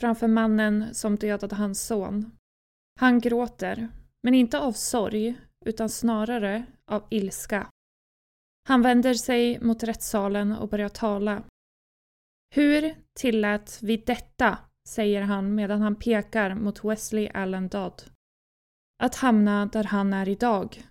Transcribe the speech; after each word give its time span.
framför 0.00 0.28
mannen 0.28 0.94
som 0.94 1.16
dödade 1.16 1.54
hans 1.54 1.86
son. 1.86 2.32
Han 3.00 3.20
gråter, 3.20 3.88
men 4.22 4.34
inte 4.34 4.58
av 4.58 4.72
sorg 4.72 5.40
utan 5.64 5.88
snarare 5.88 6.66
av 6.90 7.06
ilska. 7.10 7.70
Han 8.68 8.82
vänder 8.82 9.14
sig 9.14 9.60
mot 9.60 9.82
rättssalen 9.82 10.52
och 10.52 10.68
börjar 10.68 10.88
tala. 10.88 11.42
Hur 12.54 12.94
tillät 13.18 13.78
vi 13.82 13.96
detta, 13.96 14.58
säger 14.88 15.22
han 15.22 15.54
medan 15.54 15.80
han 15.80 15.96
pekar 15.96 16.54
mot 16.54 16.84
Wesley 16.84 17.28
Allen 17.28 17.68
Dodd. 17.68 18.02
Att 19.02 19.14
hamna 19.14 19.66
där 19.66 19.84
han 19.84 20.12
är 20.12 20.28
idag. 20.28 20.82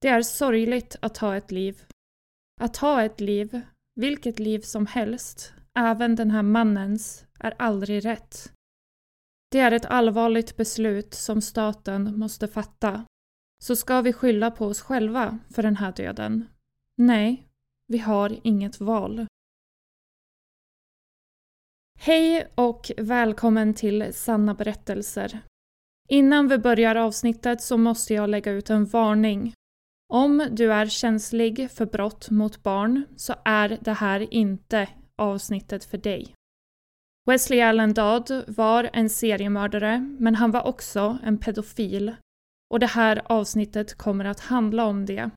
Det 0.00 0.08
är 0.08 0.22
sorgligt 0.22 0.96
att 1.02 1.18
ha 1.18 1.36
ett 1.36 1.50
liv. 1.50 1.84
Att 2.60 2.76
ha 2.76 3.02
ett 3.02 3.20
liv, 3.20 3.60
vilket 3.94 4.38
liv 4.38 4.60
som 4.60 4.86
helst, 4.86 5.52
även 5.78 6.16
den 6.16 6.30
här 6.30 6.42
mannens, 6.42 7.26
är 7.40 7.54
aldrig 7.58 8.04
rätt. 8.04 8.52
Det 9.50 9.58
är 9.58 9.72
ett 9.72 9.86
allvarligt 9.86 10.56
beslut 10.56 11.14
som 11.14 11.40
staten 11.40 12.18
måste 12.18 12.48
fatta. 12.48 13.04
Så 13.62 13.76
ska 13.76 14.00
vi 14.00 14.12
skylla 14.12 14.50
på 14.50 14.66
oss 14.66 14.80
själva 14.80 15.38
för 15.54 15.62
den 15.62 15.76
här 15.76 15.92
döden? 15.92 16.48
Nej, 16.96 17.48
vi 17.86 17.98
har 17.98 18.38
inget 18.42 18.80
val. 18.80 19.26
Hej 22.00 22.52
och 22.54 22.90
välkommen 22.98 23.74
till 23.74 24.14
Sanna 24.14 24.54
berättelser. 24.54 25.40
Innan 26.08 26.48
vi 26.48 26.58
börjar 26.58 26.94
avsnittet 26.94 27.62
så 27.62 27.76
måste 27.76 28.14
jag 28.14 28.30
lägga 28.30 28.52
ut 28.52 28.70
en 28.70 28.84
varning. 28.84 29.52
Om 30.12 30.48
du 30.50 30.72
är 30.72 30.86
känslig 30.86 31.70
för 31.70 31.86
brott 31.86 32.30
mot 32.30 32.62
barn 32.62 33.04
så 33.16 33.34
är 33.44 33.78
det 33.80 33.92
här 33.92 34.34
inte 34.34 34.88
avsnittet 35.18 35.84
för 35.84 35.98
dig. 35.98 36.34
Wesley 37.26 37.60
Allen 37.60 37.94
Dodd 37.94 38.44
var 38.46 38.90
en 38.92 39.10
seriemördare, 39.10 40.16
men 40.18 40.34
han 40.34 40.50
var 40.50 40.66
också 40.66 41.18
en 41.24 41.38
pedofil. 41.38 42.14
Och 42.70 42.80
det 42.80 42.86
här 42.86 43.22
avsnittet 43.24 43.94
kommer 43.94 44.24
att 44.24 44.40
handla 44.40 44.84
om 44.84 45.06
det. 45.06 45.30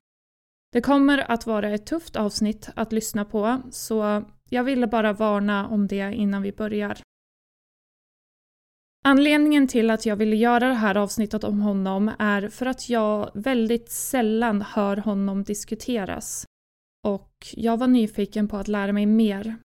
Det 0.72 0.80
kommer 0.80 1.30
att 1.30 1.46
vara 1.46 1.70
ett 1.70 1.86
tufft 1.86 2.16
avsnitt 2.16 2.68
att 2.76 2.92
lyssna 2.92 3.24
på, 3.24 3.62
så 3.70 4.24
jag 4.50 4.64
ville 4.64 4.86
bara 4.86 5.12
varna 5.12 5.68
om 5.68 5.86
det 5.86 6.14
innan 6.14 6.42
vi 6.42 6.52
börjar. 6.52 6.98
Anledningen 9.04 9.68
till 9.68 9.90
att 9.90 10.06
jag 10.06 10.16
ville 10.16 10.36
göra 10.36 10.68
det 10.68 10.74
här 10.74 10.96
avsnittet 10.96 11.44
om 11.44 11.60
honom 11.60 12.10
är 12.18 12.48
för 12.48 12.66
att 12.66 12.88
jag 12.88 13.30
väldigt 13.34 13.90
sällan 13.90 14.62
hör 14.62 14.96
honom 14.96 15.44
diskuteras. 15.44 16.46
Och 17.06 17.46
jag 17.52 17.76
var 17.76 17.86
nyfiken 17.86 18.48
på 18.48 18.56
att 18.56 18.68
lära 18.68 18.92
mig 18.92 19.06
mer. 19.06 19.56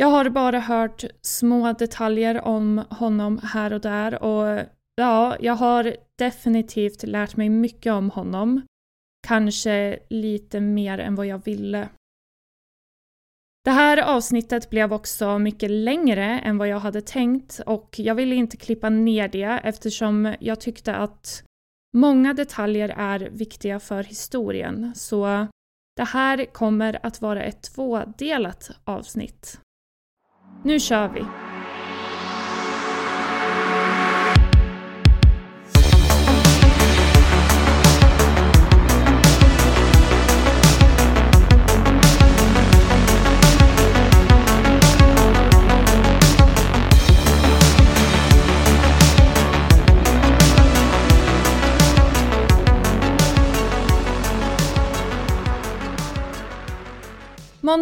Jag 0.00 0.08
har 0.08 0.30
bara 0.30 0.60
hört 0.60 1.04
små 1.22 1.72
detaljer 1.72 2.40
om 2.44 2.84
honom 2.90 3.40
här 3.42 3.72
och 3.72 3.80
där 3.80 4.22
och 4.22 4.66
ja, 4.94 5.36
jag 5.40 5.54
har 5.54 5.96
definitivt 6.16 7.02
lärt 7.02 7.36
mig 7.36 7.48
mycket 7.48 7.92
om 7.92 8.10
honom. 8.10 8.62
Kanske 9.26 9.98
lite 10.10 10.60
mer 10.60 10.98
än 10.98 11.14
vad 11.14 11.26
jag 11.26 11.44
ville. 11.44 11.88
Det 13.64 13.70
här 13.70 14.02
avsnittet 14.02 14.70
blev 14.70 14.92
också 14.92 15.38
mycket 15.38 15.70
längre 15.70 16.24
än 16.24 16.58
vad 16.58 16.68
jag 16.68 16.80
hade 16.80 17.00
tänkt 17.02 17.60
och 17.66 17.94
jag 17.98 18.14
ville 18.14 18.34
inte 18.34 18.56
klippa 18.56 18.88
ner 18.88 19.28
det 19.28 19.60
eftersom 19.64 20.34
jag 20.40 20.60
tyckte 20.60 20.94
att 20.94 21.44
många 21.96 22.34
detaljer 22.34 22.88
är 22.88 23.20
viktiga 23.20 23.80
för 23.80 24.02
historien. 24.02 24.92
Så 24.94 25.46
det 25.96 26.04
här 26.04 26.44
kommer 26.44 27.06
att 27.06 27.20
vara 27.20 27.42
ett 27.42 27.62
tvådelat 27.62 28.70
avsnitt. 28.84 29.60
Nu 30.62 30.80
kör 30.80 31.08
vi! 31.08 31.24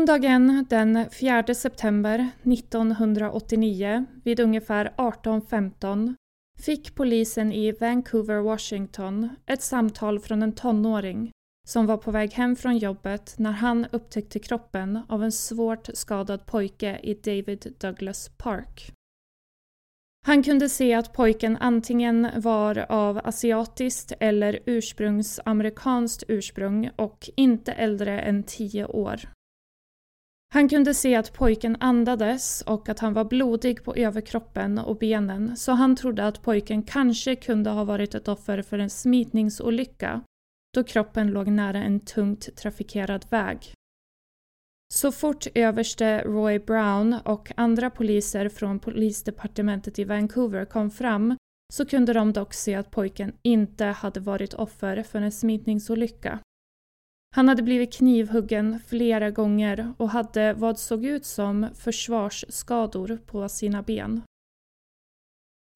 Måndagen 0.08 0.66
den 0.68 1.10
4 1.10 1.54
september 1.54 2.28
1989 2.42 4.06
vid 4.24 4.40
ungefär 4.40 4.92
18.15 4.96 6.14
fick 6.62 6.94
polisen 6.94 7.52
i 7.52 7.72
Vancouver, 7.72 8.40
Washington 8.40 9.28
ett 9.46 9.62
samtal 9.62 10.20
från 10.20 10.42
en 10.42 10.52
tonåring 10.52 11.30
som 11.66 11.86
var 11.86 11.96
på 11.96 12.10
väg 12.10 12.32
hem 12.32 12.56
från 12.56 12.78
jobbet 12.78 13.34
när 13.38 13.52
han 13.52 13.86
upptäckte 13.92 14.38
kroppen 14.38 15.00
av 15.08 15.24
en 15.24 15.32
svårt 15.32 15.88
skadad 15.94 16.46
pojke 16.46 17.00
i 17.02 17.14
David 17.14 17.74
Douglas 17.78 18.30
Park. 18.36 18.92
Han 20.26 20.42
kunde 20.42 20.68
se 20.68 20.94
att 20.94 21.12
pojken 21.12 21.56
antingen 21.56 22.28
var 22.36 22.86
av 22.88 23.20
asiatiskt 23.24 24.12
eller 24.20 24.58
ursprungsamerikanskt 24.66 26.24
ursprung 26.28 26.90
och 26.96 27.30
inte 27.36 27.72
äldre 27.72 28.20
än 28.20 28.42
10 28.42 28.86
år. 28.86 29.37
Han 30.54 30.68
kunde 30.68 30.94
se 30.94 31.14
att 31.14 31.32
pojken 31.32 31.76
andades 31.80 32.62
och 32.62 32.88
att 32.88 32.98
han 32.98 33.14
var 33.14 33.24
blodig 33.24 33.84
på 33.84 33.94
överkroppen 33.94 34.78
och 34.78 34.96
benen 34.96 35.56
så 35.56 35.72
han 35.72 35.96
trodde 35.96 36.26
att 36.26 36.42
pojken 36.42 36.82
kanske 36.82 37.36
kunde 37.36 37.70
ha 37.70 37.84
varit 37.84 38.14
ett 38.14 38.28
offer 38.28 38.62
för 38.62 38.78
en 38.78 38.90
smitningsolycka 38.90 40.20
då 40.74 40.84
kroppen 40.84 41.30
låg 41.30 41.48
nära 41.48 41.78
en 41.78 42.00
tungt 42.00 42.56
trafikerad 42.56 43.26
väg. 43.30 43.72
Så 44.94 45.12
fort 45.12 45.46
överste 45.54 46.22
Roy 46.22 46.58
Brown 46.58 47.16
och 47.24 47.52
andra 47.56 47.90
poliser 47.90 48.48
från 48.48 48.78
polisdepartementet 48.78 49.98
i 49.98 50.04
Vancouver 50.04 50.64
kom 50.64 50.90
fram 50.90 51.36
så 51.72 51.86
kunde 51.86 52.12
de 52.12 52.32
dock 52.32 52.54
se 52.54 52.74
att 52.74 52.90
pojken 52.90 53.32
inte 53.42 53.84
hade 53.84 54.20
varit 54.20 54.54
offer 54.54 55.02
för 55.02 55.20
en 55.20 55.32
smitningsolycka. 55.32 56.38
Han 57.30 57.48
hade 57.48 57.62
blivit 57.62 57.92
knivhuggen 57.92 58.80
flera 58.86 59.30
gånger 59.30 59.94
och 59.96 60.10
hade 60.10 60.52
vad 60.52 60.78
såg 60.78 61.04
ut 61.04 61.24
som 61.24 61.66
försvarsskador 61.74 63.18
på 63.26 63.48
sina 63.48 63.82
ben. 63.82 64.22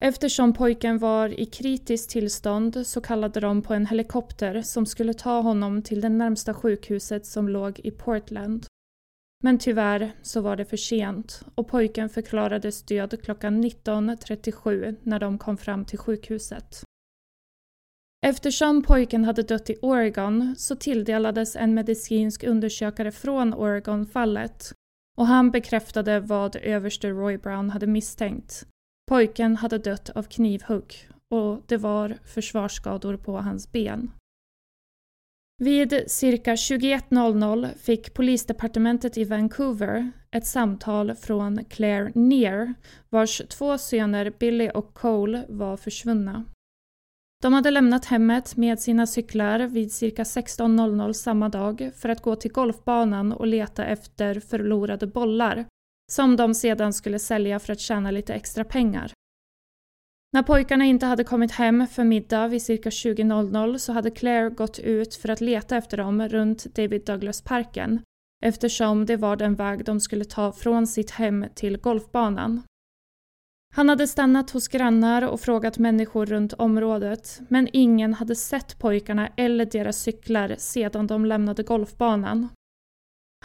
Eftersom 0.03 0.53
pojken 0.53 0.97
var 0.97 1.39
i 1.39 1.45
kritiskt 1.45 2.09
tillstånd 2.09 2.87
så 2.87 3.01
kallade 3.01 3.39
de 3.39 3.61
på 3.61 3.73
en 3.73 3.85
helikopter 3.85 4.61
som 4.61 4.85
skulle 4.85 5.13
ta 5.13 5.41
honom 5.41 5.81
till 5.81 6.01
det 6.01 6.09
närmsta 6.09 6.53
sjukhuset 6.53 7.25
som 7.25 7.49
låg 7.49 7.79
i 7.79 7.91
Portland. 7.91 8.65
Men 9.43 9.59
tyvärr 9.59 10.11
så 10.21 10.41
var 10.41 10.55
det 10.55 10.65
för 10.65 10.77
sent 10.77 11.41
och 11.55 11.67
pojken 11.67 12.09
förklarades 12.09 12.83
död 12.83 13.23
klockan 13.23 13.63
19.37 13.63 14.95
när 15.03 15.19
de 15.19 15.37
kom 15.37 15.57
fram 15.57 15.85
till 15.85 15.99
sjukhuset. 15.99 16.83
Eftersom 18.25 18.83
pojken 18.83 19.25
hade 19.25 19.43
dött 19.43 19.69
i 19.69 19.75
Oregon 19.81 20.55
så 20.57 20.75
tilldelades 20.75 21.55
en 21.55 21.73
medicinsk 21.73 22.43
undersökare 22.43 23.11
från 23.11 23.53
Oregon 23.53 24.05
fallet 24.05 24.73
och 25.17 25.27
han 25.27 25.51
bekräftade 25.51 26.19
vad 26.19 26.55
överste 26.55 27.09
Roy 27.09 27.37
Brown 27.37 27.69
hade 27.69 27.87
misstänkt. 27.87 28.65
Pojken 29.09 29.55
hade 29.55 29.77
dött 29.77 30.09
av 30.09 30.23
knivhugg 30.23 31.09
och 31.29 31.61
det 31.67 31.77
var 31.77 32.17
försvarsskador 32.25 33.17
på 33.17 33.37
hans 33.37 33.71
ben. 33.71 34.11
Vid 35.57 36.03
cirka 36.07 36.55
21.00 36.55 37.77
fick 37.77 38.13
polisdepartementet 38.13 39.17
i 39.17 39.23
Vancouver 39.23 40.11
ett 40.31 40.47
samtal 40.47 41.15
från 41.15 41.65
Claire 41.65 42.11
Near 42.15 42.73
vars 43.09 43.41
två 43.49 43.77
söner 43.77 44.33
Billy 44.39 44.69
och 44.73 44.93
Cole 44.93 45.45
var 45.49 45.77
försvunna. 45.77 46.45
De 47.43 47.53
hade 47.53 47.71
lämnat 47.71 48.05
hemmet 48.05 48.57
med 48.57 48.79
sina 48.79 49.07
cyklar 49.07 49.59
vid 49.59 49.91
cirka 49.91 50.23
16.00 50.23 51.13
samma 51.13 51.49
dag 51.49 51.91
för 51.95 52.09
att 52.09 52.21
gå 52.21 52.35
till 52.35 52.51
golfbanan 52.51 53.31
och 53.31 53.47
leta 53.47 53.85
efter 53.85 54.39
förlorade 54.39 55.07
bollar 55.07 55.65
som 56.11 56.35
de 56.35 56.53
sedan 56.55 56.93
skulle 56.93 57.19
sälja 57.19 57.59
för 57.59 57.73
att 57.73 57.79
tjäna 57.79 58.11
lite 58.11 58.33
extra 58.33 58.63
pengar. 58.63 59.11
När 60.33 60.43
pojkarna 60.43 60.85
inte 60.85 61.05
hade 61.05 61.23
kommit 61.23 61.51
hem 61.51 61.87
för 61.87 62.03
middag 62.03 62.47
vid 62.47 62.61
cirka 62.61 62.89
20.00 62.89 63.77
så 63.77 63.93
hade 63.93 64.11
Claire 64.11 64.49
gått 64.49 64.79
ut 64.79 65.15
för 65.15 65.29
att 65.29 65.41
leta 65.41 65.77
efter 65.77 65.97
dem 65.97 66.29
runt 66.29 66.75
David 66.75 67.05
Douglas-parken 67.05 68.01
eftersom 68.45 69.05
det 69.05 69.17
var 69.17 69.35
den 69.35 69.55
väg 69.55 69.85
de 69.85 69.99
skulle 69.99 70.25
ta 70.25 70.51
från 70.51 70.87
sitt 70.87 71.11
hem 71.11 71.45
till 71.55 71.77
golfbanan. 71.77 72.61
Han 73.75 73.89
hade 73.89 74.07
stannat 74.07 74.49
hos 74.49 74.67
grannar 74.67 75.21
och 75.21 75.41
frågat 75.41 75.77
människor 75.77 76.25
runt 76.25 76.53
området 76.53 77.41
men 77.47 77.69
ingen 77.73 78.13
hade 78.13 78.35
sett 78.35 78.79
pojkarna 78.79 79.27
eller 79.37 79.65
deras 79.65 79.97
cyklar 79.97 80.55
sedan 80.57 81.07
de 81.07 81.25
lämnade 81.25 81.63
golfbanan. 81.63 82.49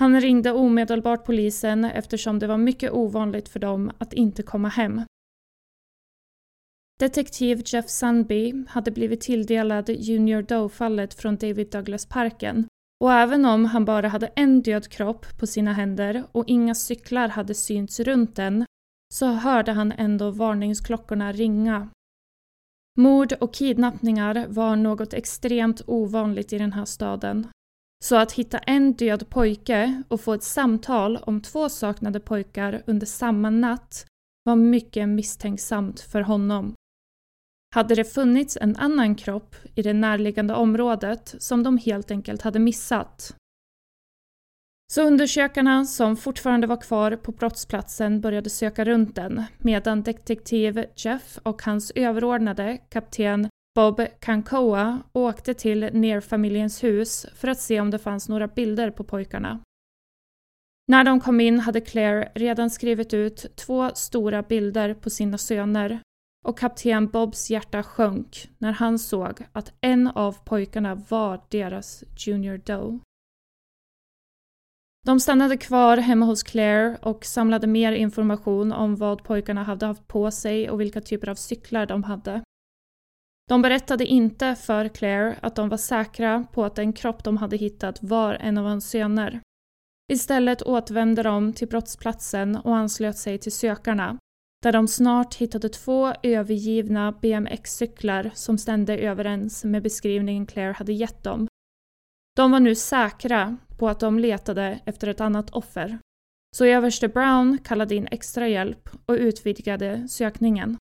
Han 0.00 0.20
ringde 0.20 0.52
omedelbart 0.52 1.24
polisen 1.24 1.84
eftersom 1.84 2.38
det 2.38 2.46
var 2.46 2.58
mycket 2.58 2.92
ovanligt 2.92 3.48
för 3.48 3.60
dem 3.60 3.90
att 3.98 4.12
inte 4.12 4.42
komma 4.42 4.68
hem. 4.68 5.02
Detektiv 7.00 7.62
Jeff 7.66 7.88
Sundby 7.88 8.64
hade 8.68 8.90
blivit 8.90 9.20
tilldelad 9.20 9.88
Junior 9.88 10.42
Doe-fallet 10.42 11.14
från 11.14 11.36
David 11.36 11.70
Douglas-parken 11.70 12.66
och 13.00 13.12
även 13.12 13.44
om 13.44 13.64
han 13.64 13.84
bara 13.84 14.08
hade 14.08 14.26
en 14.26 14.62
död 14.62 14.88
kropp 14.88 15.38
på 15.38 15.46
sina 15.46 15.72
händer 15.72 16.24
och 16.32 16.44
inga 16.46 16.74
cyklar 16.74 17.28
hade 17.28 17.54
synts 17.54 18.00
runt 18.00 18.36
den 18.36 18.64
så 19.14 19.26
hörde 19.26 19.72
han 19.72 19.92
ändå 19.92 20.30
varningsklockorna 20.30 21.32
ringa. 21.32 21.88
Mord 22.98 23.32
och 23.32 23.54
kidnappningar 23.54 24.46
var 24.48 24.76
något 24.76 25.14
extremt 25.14 25.82
ovanligt 25.86 26.52
i 26.52 26.58
den 26.58 26.72
här 26.72 26.84
staden. 26.84 27.48
Så 28.04 28.16
att 28.16 28.32
hitta 28.32 28.58
en 28.58 28.92
död 28.92 29.30
pojke 29.30 30.02
och 30.08 30.20
få 30.20 30.34
ett 30.34 30.42
samtal 30.42 31.16
om 31.16 31.40
två 31.40 31.68
saknade 31.68 32.20
pojkar 32.20 32.82
under 32.86 33.06
samma 33.06 33.50
natt 33.50 34.06
var 34.44 34.56
mycket 34.56 35.08
misstänksamt 35.08 36.00
för 36.00 36.20
honom. 36.20 36.74
Hade 37.74 37.94
det 37.94 38.04
funnits 38.04 38.58
en 38.60 38.76
annan 38.76 39.14
kropp 39.14 39.56
i 39.74 39.82
det 39.82 39.92
närliggande 39.92 40.54
området 40.54 41.34
som 41.38 41.62
de 41.62 41.78
helt 41.78 42.10
enkelt 42.10 42.42
hade 42.42 42.58
missat 42.58 43.36
så 44.92 45.02
undersökarna 45.02 45.84
som 45.84 46.16
fortfarande 46.16 46.66
var 46.66 46.80
kvar 46.80 47.16
på 47.16 47.32
brottsplatsen 47.32 48.20
började 48.20 48.50
söka 48.50 48.84
runt 48.84 49.14
den 49.14 49.44
medan 49.58 50.02
detektiv 50.02 50.84
Jeff 50.96 51.38
och 51.42 51.62
hans 51.62 51.92
överordnade 51.94 52.78
kapten 52.88 53.48
Bob 53.74 54.06
Kankoa 54.20 55.02
åkte 55.12 55.54
till 55.54 55.90
Nerfamiljens 55.92 56.84
hus 56.84 57.26
för 57.34 57.48
att 57.48 57.60
se 57.60 57.80
om 57.80 57.90
det 57.90 57.98
fanns 57.98 58.28
några 58.28 58.48
bilder 58.48 58.90
på 58.90 59.04
pojkarna. 59.04 59.60
När 60.88 61.04
de 61.04 61.20
kom 61.20 61.40
in 61.40 61.60
hade 61.60 61.80
Claire 61.80 62.32
redan 62.34 62.70
skrivit 62.70 63.14
ut 63.14 63.56
två 63.56 63.90
stora 63.94 64.42
bilder 64.42 64.94
på 64.94 65.10
sina 65.10 65.38
söner 65.38 66.00
och 66.44 66.58
kapten 66.58 67.08
Bobs 67.08 67.50
hjärta 67.50 67.82
sjönk 67.82 68.50
när 68.58 68.72
han 68.72 68.98
såg 68.98 69.46
att 69.52 69.72
en 69.80 70.06
av 70.06 70.44
pojkarna 70.44 70.94
var 70.94 71.40
deras 71.50 72.04
Junior 72.16 72.58
Doe. 72.58 73.00
De 75.06 75.20
stannade 75.20 75.56
kvar 75.56 75.96
hemma 75.96 76.26
hos 76.26 76.42
Claire 76.42 76.98
och 77.02 77.24
samlade 77.24 77.66
mer 77.66 77.92
information 77.92 78.72
om 78.72 78.96
vad 78.96 79.24
pojkarna 79.24 79.62
hade 79.62 79.86
haft 79.86 80.08
på 80.08 80.30
sig 80.30 80.70
och 80.70 80.80
vilka 80.80 81.00
typer 81.00 81.28
av 81.28 81.34
cyklar 81.34 81.86
de 81.86 82.04
hade. 82.04 82.42
De 83.48 83.62
berättade 83.62 84.06
inte 84.06 84.54
för 84.54 84.88
Claire 84.88 85.38
att 85.42 85.56
de 85.56 85.68
var 85.68 85.76
säkra 85.76 86.46
på 86.52 86.64
att 86.64 86.74
den 86.74 86.92
kropp 86.92 87.24
de 87.24 87.36
hade 87.36 87.56
hittat 87.56 88.02
var 88.02 88.34
en 88.34 88.58
av 88.58 88.64
hans 88.64 88.90
söner. 88.90 89.40
Istället 90.12 90.62
återvände 90.62 91.22
de 91.22 91.52
till 91.52 91.68
brottsplatsen 91.68 92.56
och 92.56 92.76
anslöt 92.76 93.16
sig 93.16 93.38
till 93.38 93.52
sökarna, 93.52 94.18
där 94.62 94.72
de 94.72 94.88
snart 94.88 95.34
hittade 95.34 95.68
två 95.68 96.12
övergivna 96.22 97.12
BMX-cyklar 97.12 98.30
som 98.34 98.58
stämde 98.58 98.98
överens 98.98 99.64
med 99.64 99.82
beskrivningen 99.82 100.46
Claire 100.46 100.72
hade 100.72 100.92
gett 100.92 101.24
dem. 101.24 101.47
De 102.38 102.50
var 102.50 102.60
nu 102.60 102.74
säkra 102.74 103.56
på 103.78 103.88
att 103.88 104.00
de 104.00 104.18
letade 104.18 104.80
efter 104.84 105.08
ett 105.08 105.20
annat 105.20 105.50
offer. 105.50 105.98
Så 106.56 106.64
överste 106.64 107.08
Brown 107.08 107.58
kallade 107.58 107.94
in 107.94 108.08
extra 108.10 108.48
hjälp 108.48 108.88
och 109.06 109.14
utvidgade 109.14 110.08
sökningen. 110.08 110.76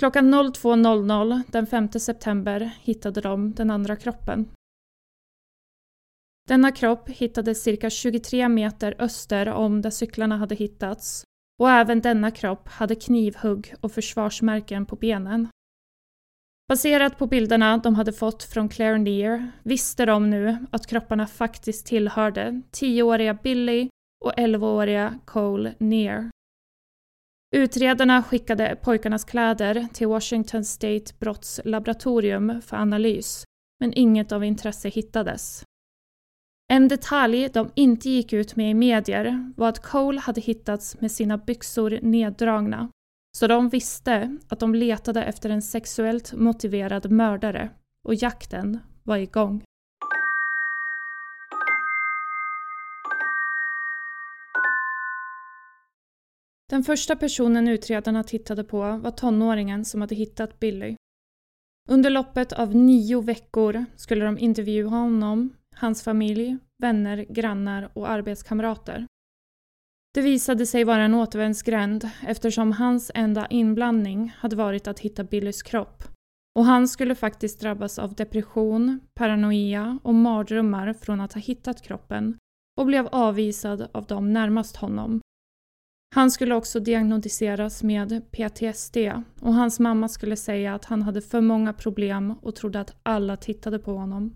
Klockan 0.00 0.34
02.00 0.34 1.42
den 1.48 1.66
5 1.66 1.88
september 1.88 2.70
hittade 2.80 3.20
de 3.20 3.52
den 3.52 3.70
andra 3.70 3.96
kroppen. 3.96 4.48
Denna 6.48 6.72
kropp 6.72 7.08
hittades 7.08 7.62
cirka 7.62 7.90
23 7.90 8.48
meter 8.48 8.94
öster 8.98 9.48
om 9.48 9.82
där 9.82 9.90
cyklarna 9.90 10.36
hade 10.36 10.54
hittats 10.54 11.24
och 11.60 11.70
även 11.70 12.00
denna 12.00 12.30
kropp 12.30 12.68
hade 12.68 12.94
knivhugg 12.94 13.74
och 13.80 13.92
försvarsmärken 13.92 14.86
på 14.86 14.96
benen. 14.96 15.48
Baserat 16.70 17.18
på 17.18 17.26
bilderna 17.26 17.78
de 17.78 17.94
hade 17.94 18.12
fått 18.12 18.42
från 18.42 18.68
Claire 18.68 18.98
Near 18.98 19.52
visste 19.62 20.06
de 20.06 20.30
nu 20.30 20.66
att 20.70 20.86
kropparna 20.86 21.26
faktiskt 21.26 21.86
tillhörde 21.86 22.62
10-åriga 22.72 23.34
Billy 23.34 23.88
och 24.24 24.32
11-åriga 24.32 25.18
Cole 25.24 25.74
Near. 25.78 26.30
Utredarna 27.56 28.22
skickade 28.22 28.76
pojkarnas 28.82 29.24
kläder 29.24 29.88
till 29.92 30.06
Washington 30.06 30.64
State 30.64 31.14
brottslaboratorium 31.18 32.62
för 32.62 32.76
analys, 32.76 33.44
men 33.80 33.92
inget 33.94 34.32
av 34.32 34.44
intresse 34.44 34.88
hittades. 34.88 35.64
En 36.72 36.88
detalj 36.88 37.48
de 37.48 37.70
inte 37.74 38.10
gick 38.10 38.32
ut 38.32 38.56
med 38.56 38.70
i 38.70 38.74
medier 38.74 39.52
var 39.56 39.68
att 39.68 39.82
Cole 39.82 40.20
hade 40.20 40.40
hittats 40.40 41.00
med 41.00 41.12
sina 41.12 41.38
byxor 41.38 41.98
neddragna 42.02 42.88
så 43.32 43.46
de 43.46 43.68
visste 43.68 44.38
att 44.48 44.60
de 44.60 44.74
letade 44.74 45.24
efter 45.24 45.50
en 45.50 45.62
sexuellt 45.62 46.32
motiverad 46.32 47.10
mördare 47.10 47.70
och 48.04 48.14
jakten 48.14 48.78
var 49.04 49.16
igång. 49.16 49.64
Den 56.70 56.82
första 56.82 57.16
personen 57.16 57.68
utredarna 57.68 58.24
tittade 58.24 58.64
på 58.64 58.78
var 58.78 59.10
tonåringen 59.10 59.84
som 59.84 60.00
hade 60.00 60.14
hittat 60.14 60.60
Billy. 60.60 60.96
Under 61.88 62.10
loppet 62.10 62.52
av 62.52 62.74
nio 62.74 63.20
veckor 63.20 63.84
skulle 63.96 64.24
de 64.24 64.38
intervjua 64.38 64.88
honom, 64.88 65.56
hans 65.76 66.02
familj, 66.02 66.58
vänner, 66.78 67.26
grannar 67.28 67.90
och 67.94 68.10
arbetskamrater. 68.10 69.06
Det 70.14 70.20
visade 70.20 70.66
sig 70.66 70.84
vara 70.84 71.02
en 71.02 71.14
återvändsgränd 71.14 72.10
eftersom 72.26 72.72
hans 72.72 73.10
enda 73.14 73.46
inblandning 73.46 74.34
hade 74.36 74.56
varit 74.56 74.88
att 74.88 75.00
hitta 75.00 75.24
Billys 75.24 75.62
kropp. 75.62 76.04
Och 76.58 76.64
han 76.64 76.88
skulle 76.88 77.14
faktiskt 77.14 77.60
drabbas 77.60 77.98
av 77.98 78.14
depression, 78.14 79.00
paranoia 79.14 79.98
och 80.02 80.14
mardrömmar 80.14 80.92
från 80.92 81.20
att 81.20 81.32
ha 81.32 81.40
hittat 81.40 81.82
kroppen 81.82 82.38
och 82.80 82.86
blev 82.86 83.06
avvisad 83.12 83.88
av 83.92 84.06
dem 84.06 84.32
närmast 84.32 84.76
honom. 84.76 85.20
Han 86.14 86.30
skulle 86.30 86.54
också 86.54 86.80
diagnostiseras 86.80 87.82
med 87.82 88.22
PTSD 88.30 88.96
och 89.40 89.54
hans 89.54 89.80
mamma 89.80 90.08
skulle 90.08 90.36
säga 90.36 90.74
att 90.74 90.84
han 90.84 91.02
hade 91.02 91.22
för 91.22 91.40
många 91.40 91.72
problem 91.72 92.34
och 92.42 92.54
trodde 92.54 92.80
att 92.80 92.96
alla 93.02 93.36
tittade 93.36 93.78
på 93.78 93.92
honom. 93.92 94.34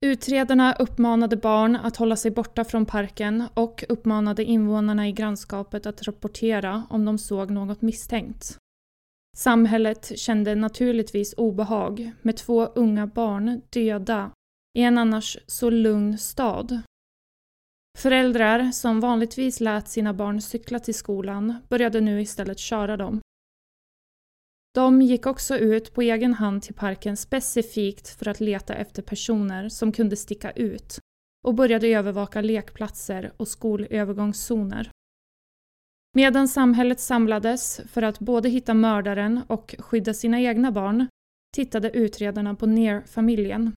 Utredarna 0.00 0.72
uppmanade 0.72 1.36
barn 1.36 1.76
att 1.76 1.96
hålla 1.96 2.16
sig 2.16 2.30
borta 2.30 2.64
från 2.64 2.86
parken 2.86 3.44
och 3.54 3.84
uppmanade 3.88 4.44
invånarna 4.44 5.08
i 5.08 5.12
grannskapet 5.12 5.86
att 5.86 6.02
rapportera 6.02 6.86
om 6.90 7.04
de 7.04 7.18
såg 7.18 7.50
något 7.50 7.82
misstänkt. 7.82 8.58
Samhället 9.36 10.18
kände 10.18 10.54
naturligtvis 10.54 11.34
obehag 11.36 12.10
med 12.22 12.36
två 12.36 12.64
unga 12.64 13.06
barn 13.06 13.62
döda 13.70 14.30
i 14.78 14.82
en 14.82 14.98
annars 14.98 15.38
så 15.46 15.70
lugn 15.70 16.18
stad. 16.18 16.80
Föräldrar 17.98 18.72
som 18.72 19.00
vanligtvis 19.00 19.60
lät 19.60 19.88
sina 19.88 20.14
barn 20.14 20.40
cykla 20.40 20.78
till 20.78 20.94
skolan 20.94 21.54
började 21.68 22.00
nu 22.00 22.20
istället 22.20 22.58
köra 22.58 22.96
dem. 22.96 23.20
De 24.74 25.02
gick 25.02 25.26
också 25.26 25.58
ut 25.58 25.94
på 25.94 26.02
egen 26.02 26.34
hand 26.34 26.62
till 26.62 26.74
parken 26.74 27.16
specifikt 27.16 28.08
för 28.08 28.28
att 28.28 28.40
leta 28.40 28.74
efter 28.74 29.02
personer 29.02 29.68
som 29.68 29.92
kunde 29.92 30.16
sticka 30.16 30.50
ut 30.50 30.98
och 31.44 31.54
började 31.54 31.88
övervaka 31.88 32.40
lekplatser 32.40 33.32
och 33.36 33.48
skolövergångszoner. 33.48 34.90
Medan 36.14 36.48
samhället 36.48 37.00
samlades 37.00 37.80
för 37.88 38.02
att 38.02 38.18
både 38.18 38.48
hitta 38.48 38.74
mördaren 38.74 39.40
och 39.46 39.74
skydda 39.78 40.14
sina 40.14 40.40
egna 40.40 40.72
barn 40.72 41.06
tittade 41.56 41.90
utredarna 41.90 42.54
på 42.54 42.66
Near-familjen. 42.66 43.72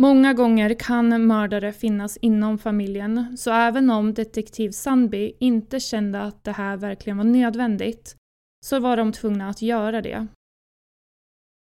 Många 0.00 0.34
gånger 0.34 0.74
kan 0.78 1.26
mördare 1.26 1.72
finnas 1.72 2.16
inom 2.16 2.58
familjen, 2.58 3.36
så 3.36 3.50
även 3.50 3.90
om 3.90 4.14
detektiv 4.14 4.70
Sandby 4.70 5.32
inte 5.40 5.80
kände 5.80 6.22
att 6.22 6.44
det 6.44 6.52
här 6.52 6.76
verkligen 6.76 7.16
var 7.16 7.24
nödvändigt 7.24 8.16
så 8.64 8.80
var 8.80 8.96
de 8.96 9.12
tvungna 9.12 9.48
att 9.48 9.62
göra 9.62 10.02
det. 10.02 10.26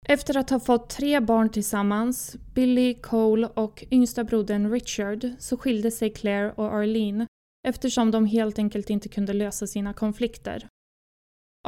Efter 0.09 0.37
att 0.37 0.51
ha 0.51 0.61
fått 0.61 0.91
tre 0.91 1.21
barn 1.21 1.51
tillsammans, 1.51 2.37
Billy, 2.55 2.95
Cole 2.95 3.47
och 3.55 3.85
yngsta 3.91 4.25
brodern 4.25 4.71
Richard, 4.71 5.31
så 5.39 5.57
skilde 5.57 5.91
sig 5.91 6.11
Claire 6.11 6.53
och 6.53 6.75
Arlene 6.75 7.27
eftersom 7.69 8.11
de 8.11 8.27
helt 8.27 8.59
enkelt 8.59 8.91
inte 8.91 9.09
kunde 9.09 9.33
lösa 9.33 9.67
sina 9.67 9.95
konflikter. 9.95 10.69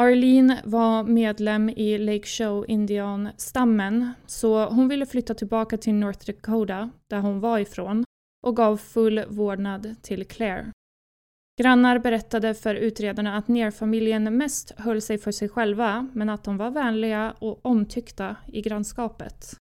Arlene 0.01 0.63
var 0.65 1.05
medlem 1.05 1.69
i 1.69 1.99
Lake 1.99 2.27
Show 2.27 2.65
Indian-stammen 2.69 4.13
så 4.27 4.65
hon 4.65 4.89
ville 4.89 5.07
flytta 5.07 5.35
tillbaka 5.35 5.77
till 5.77 5.95
North 5.95 6.27
Dakota, 6.27 6.91
där 7.11 7.21
hon 7.21 7.41
var 7.41 7.59
ifrån, 7.59 8.05
och 8.47 8.57
gav 8.57 8.77
full 8.77 9.25
vårdnad 9.29 9.95
till 10.03 10.27
Claire. 10.27 10.73
Grannar 11.59 11.99
berättade 11.99 12.55
för 12.55 12.75
utredarna 12.75 13.37
att 13.37 13.49
nerfamiljen 13.49 14.37
mest 14.37 14.71
höll 14.77 15.03
sig 15.03 15.19
för 15.19 15.33
sig 15.33 15.49
själva 15.49 16.09
men 16.13 16.29
att 16.29 16.45
de 16.45 16.57
var 16.57 16.71
vänliga 16.71 17.35
och 17.39 17.67
omtyckta 17.67 18.37
i 18.47 18.63
grannskapet. 18.63 19.57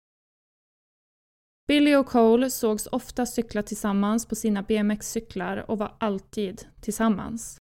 Billy 1.68 1.94
och 1.94 2.06
Cole 2.06 2.50
sågs 2.50 2.86
ofta 2.86 3.26
cykla 3.26 3.62
tillsammans 3.62 4.26
på 4.26 4.34
sina 4.34 4.62
BMX-cyklar 4.62 5.70
och 5.70 5.78
var 5.78 5.96
alltid 5.98 6.66
tillsammans. 6.80 7.58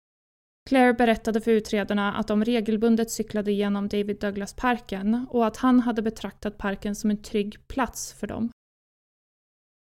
Claire 0.68 0.94
berättade 0.94 1.40
för 1.40 1.50
utredarna 1.50 2.14
att 2.14 2.28
de 2.28 2.44
regelbundet 2.44 3.10
cyklade 3.10 3.52
genom 3.52 3.88
David 3.88 4.20
Douglas-parken 4.20 5.26
och 5.30 5.46
att 5.46 5.56
han 5.56 5.80
hade 5.80 6.02
betraktat 6.02 6.58
parken 6.58 6.94
som 6.94 7.10
en 7.10 7.22
trygg 7.22 7.68
plats 7.68 8.12
för 8.12 8.26
dem. 8.26 8.50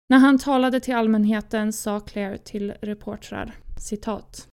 När 0.09 0.17
han 0.17 0.37
talade 0.37 0.79
till 0.79 0.95
allmänheten 0.95 1.73
sa 1.73 1.99
Claire 1.99 2.37
till 2.37 2.71
reportrar 2.81 3.55
citat. 3.79 4.47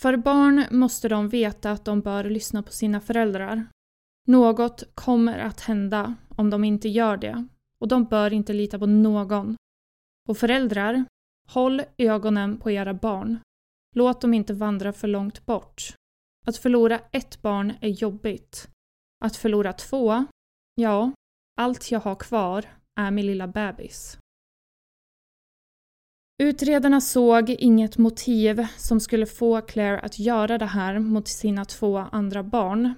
För 0.00 0.16
barn 0.16 0.66
måste 0.70 1.08
de 1.08 1.28
veta 1.28 1.70
att 1.70 1.84
de 1.84 2.00
bör 2.00 2.24
lyssna 2.24 2.62
på 2.62 2.72
sina 2.72 3.00
föräldrar. 3.00 3.66
Något 4.28 4.94
kommer 4.94 5.38
att 5.38 5.60
hända 5.60 6.14
om 6.28 6.50
de 6.50 6.64
inte 6.64 6.88
gör 6.88 7.16
det 7.16 7.48
och 7.80 7.88
de 7.88 8.04
bör 8.04 8.32
inte 8.32 8.52
lita 8.52 8.78
på 8.78 8.86
någon. 8.86 9.56
Och 10.28 10.38
föräldrar, 10.38 11.04
håll 11.48 11.82
ögonen 11.98 12.58
på 12.58 12.70
era 12.70 12.94
barn. 12.94 13.38
Låt 13.94 14.20
dem 14.20 14.34
inte 14.34 14.54
vandra 14.54 14.92
för 14.92 15.08
långt 15.08 15.46
bort. 15.46 15.94
Att 16.46 16.56
förlora 16.56 17.00
ett 17.12 17.42
barn 17.42 17.72
är 17.80 17.88
jobbigt. 17.88 18.68
Att 19.24 19.36
förlora 19.36 19.72
två, 19.72 20.24
ja, 20.74 21.12
allt 21.56 21.90
jag 21.90 22.00
har 22.00 22.14
kvar 22.14 22.64
är 23.00 23.10
min 23.10 23.26
lilla 23.26 23.48
bebis. 23.48 24.18
Utredarna 26.42 27.00
såg 27.00 27.50
inget 27.50 27.98
motiv 27.98 28.66
som 28.76 29.00
skulle 29.00 29.26
få 29.26 29.60
Claire 29.60 30.00
att 30.00 30.18
göra 30.18 30.58
det 30.58 30.66
här 30.66 30.98
mot 30.98 31.28
sina 31.28 31.64
två 31.64 31.98
andra 31.98 32.42
barn. 32.42 32.94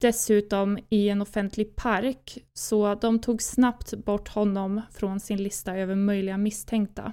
Dessutom 0.00 0.78
i 0.88 1.08
en 1.08 1.22
offentlig 1.22 1.76
park, 1.76 2.38
så 2.52 2.94
de 2.94 3.18
tog 3.18 3.42
snabbt 3.42 3.94
bort 3.94 4.28
honom 4.28 4.80
från 4.90 5.20
sin 5.20 5.42
lista 5.42 5.76
över 5.76 5.94
möjliga 5.94 6.38
misstänkta. 6.38 7.12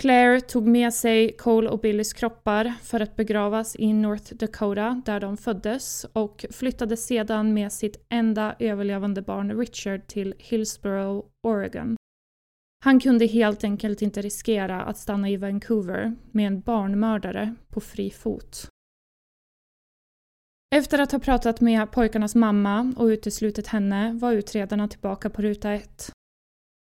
Claire 0.00 0.40
tog 0.40 0.66
med 0.66 0.94
sig 0.94 1.36
Cole 1.36 1.68
och 1.68 1.80
Billys 1.80 2.12
kroppar 2.12 2.74
för 2.82 3.00
att 3.00 3.16
begravas 3.16 3.76
i 3.76 3.92
North 3.92 4.34
Dakota 4.34 5.02
där 5.04 5.20
de 5.20 5.36
föddes 5.36 6.06
och 6.12 6.44
flyttade 6.50 6.96
sedan 6.96 7.54
med 7.54 7.72
sitt 7.72 8.06
enda 8.08 8.56
överlevande 8.58 9.22
barn 9.22 9.58
Richard 9.58 10.06
till 10.06 10.34
Hillsborough, 10.38 11.26
Oregon. 11.42 11.96
Han 12.84 13.00
kunde 13.00 13.26
helt 13.26 13.64
enkelt 13.64 14.02
inte 14.02 14.22
riskera 14.22 14.82
att 14.82 14.98
stanna 14.98 15.28
i 15.28 15.36
Vancouver 15.36 16.16
med 16.30 16.46
en 16.46 16.60
barnmördare 16.60 17.54
på 17.68 17.80
fri 17.80 18.10
fot. 18.10 18.68
Efter 20.74 20.98
att 20.98 21.12
ha 21.12 21.18
pratat 21.18 21.60
med 21.60 21.90
pojkarnas 21.92 22.34
mamma 22.34 22.94
och 22.96 23.04
uteslutit 23.04 23.66
henne 23.66 24.12
var 24.12 24.32
utredarna 24.32 24.88
tillbaka 24.88 25.30
på 25.30 25.42
ruta 25.42 25.72
ett. 25.72 26.12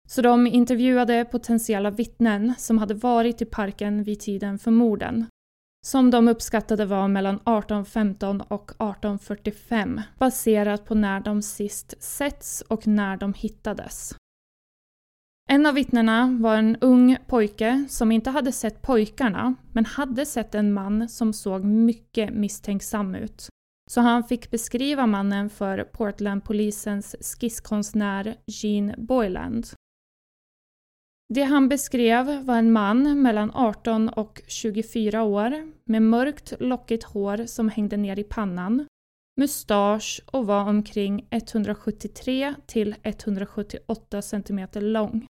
Så 0.08 0.22
de 0.22 0.48
intervjuade 0.48 1.26
potentiella 1.26 1.92
vittnen 1.92 2.54
som 2.58 2.78
hade 2.78 2.94
varit 2.94 3.42
i 3.42 3.46
parken 3.46 4.04
vid 4.04 4.20
tiden 4.20 4.60
för 4.60 4.72
morden. 4.72 5.26
Som 5.86 6.12
de 6.12 6.28
uppskattade 6.28 6.86
var 6.86 7.08
mellan 7.08 7.36
1815 7.36 8.42
och 8.42 8.72
1845 8.72 10.02
baserat 10.18 10.86
på 10.86 10.96
när 10.96 11.20
de 11.20 11.42
sist 11.42 12.04
setts 12.04 12.62
och 12.62 12.88
när 12.88 13.18
de 13.18 13.34
hittades. 13.34 14.16
En 15.50 15.66
av 15.66 15.74
vittnena 15.74 16.38
var 16.40 16.56
en 16.56 16.78
ung 16.82 17.18
pojke 17.28 17.86
som 17.90 18.12
inte 18.12 18.30
hade 18.30 18.52
sett 18.52 18.82
pojkarna 18.82 19.56
men 19.74 19.86
hade 19.86 20.26
sett 20.26 20.56
en 20.56 20.74
man 20.74 21.10
som 21.10 21.34
såg 21.34 21.64
mycket 21.64 22.34
misstänksam 22.34 23.16
ut. 23.16 23.50
Så 23.92 24.02
han 24.02 24.24
fick 24.24 24.52
beskriva 24.52 25.08
mannen 25.08 25.50
för 25.50 25.84
Portlandpolisens 25.84 27.16
skisskonstnär 27.22 28.36
Gene 28.48 28.96
Boyland. 28.98 29.68
Det 31.34 31.44
han 31.44 31.70
beskrev 31.70 32.46
var 32.46 32.58
en 32.58 32.72
man 32.72 33.22
mellan 33.22 33.52
18 33.54 34.10
och 34.10 34.42
24 34.48 35.24
år 35.24 35.72
med 35.86 36.02
mörkt 36.02 36.54
lockigt 36.60 37.04
hår 37.04 37.46
som 37.46 37.70
hängde 37.70 37.98
ner 37.98 38.20
i 38.20 38.24
pannan, 38.24 38.86
mustasch 39.42 40.22
och 40.26 40.48
var 40.48 40.70
omkring 40.70 41.28
173 41.30 42.56
till 42.66 42.96
178 43.04 44.22
cm 44.22 44.68
lång. 44.74 45.28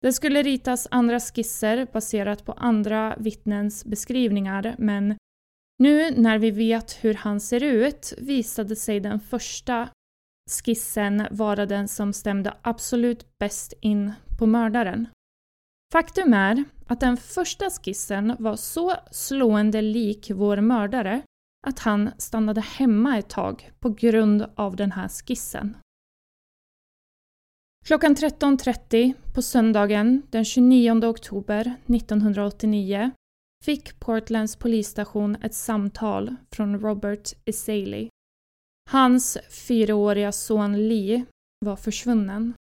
Det 0.00 0.12
skulle 0.12 0.42
ritas 0.42 0.88
andra 0.90 1.20
skisser 1.20 1.86
baserat 1.92 2.44
på 2.44 2.52
andra 2.52 3.16
vittnens 3.18 3.84
beskrivningar 3.84 4.74
men 4.78 5.16
nu 5.78 6.10
när 6.10 6.38
vi 6.38 6.50
vet 6.50 7.04
hur 7.04 7.14
han 7.14 7.40
ser 7.40 7.62
ut 7.62 8.12
visade 8.18 8.76
sig 8.76 9.00
den 9.00 9.20
första 9.20 9.88
skissen 10.50 11.26
vara 11.30 11.66
den 11.66 11.88
som 11.88 12.12
stämde 12.12 12.54
absolut 12.62 13.38
bäst 13.38 13.72
in 13.80 14.12
på 14.38 14.46
mördaren. 14.46 15.08
Faktum 15.92 16.34
är 16.34 16.64
att 16.86 17.00
den 17.00 17.16
första 17.16 17.70
skissen 17.70 18.36
var 18.38 18.56
så 18.56 18.94
slående 19.10 19.82
lik 19.82 20.30
vår 20.34 20.56
mördare 20.56 21.22
att 21.66 21.78
han 21.78 22.10
stannade 22.18 22.60
hemma 22.60 23.18
ett 23.18 23.28
tag 23.28 23.70
på 23.80 23.88
grund 23.88 24.46
av 24.56 24.76
den 24.76 24.92
här 24.92 25.08
skissen. 25.08 25.76
Klockan 27.86 28.14
13.30 28.14 29.14
på 29.34 29.42
söndagen 29.42 30.22
den 30.30 30.44
29 30.44 31.04
oktober 31.04 31.60
1989 31.86 33.10
fick 33.64 34.00
Portlands 34.00 34.56
polisstation 34.56 35.36
ett 35.42 35.54
samtal 35.54 36.36
från 36.52 36.80
Robert 36.80 37.32
Esaley. 37.44 38.08
Hans 38.90 39.38
fyraåriga 39.50 40.32
son 40.32 40.88
Lee 40.88 41.24
var 41.66 41.76
försvunnen. 41.76 42.54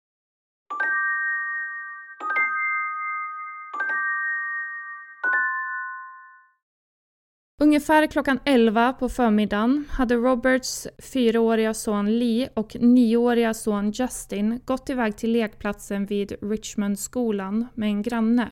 Ungefär 7.63 8.07
klockan 8.07 8.39
11 8.45 8.93
på 8.93 9.09
förmiddagen 9.09 9.85
hade 9.91 10.15
Roberts 10.15 10.87
fyraåriga 10.99 11.75
son 11.75 12.19
Lee 12.19 12.49
och 12.55 12.77
nioåriga 12.81 13.55
son 13.55 13.91
Justin 13.91 14.61
gått 14.65 14.91
iväg 14.91 15.17
till 15.17 15.33
lekplatsen 15.33 16.07
vid 16.07 16.33
Richmondskolan 16.43 17.67
med 17.75 17.89
en 17.89 18.03
granne. 18.03 18.51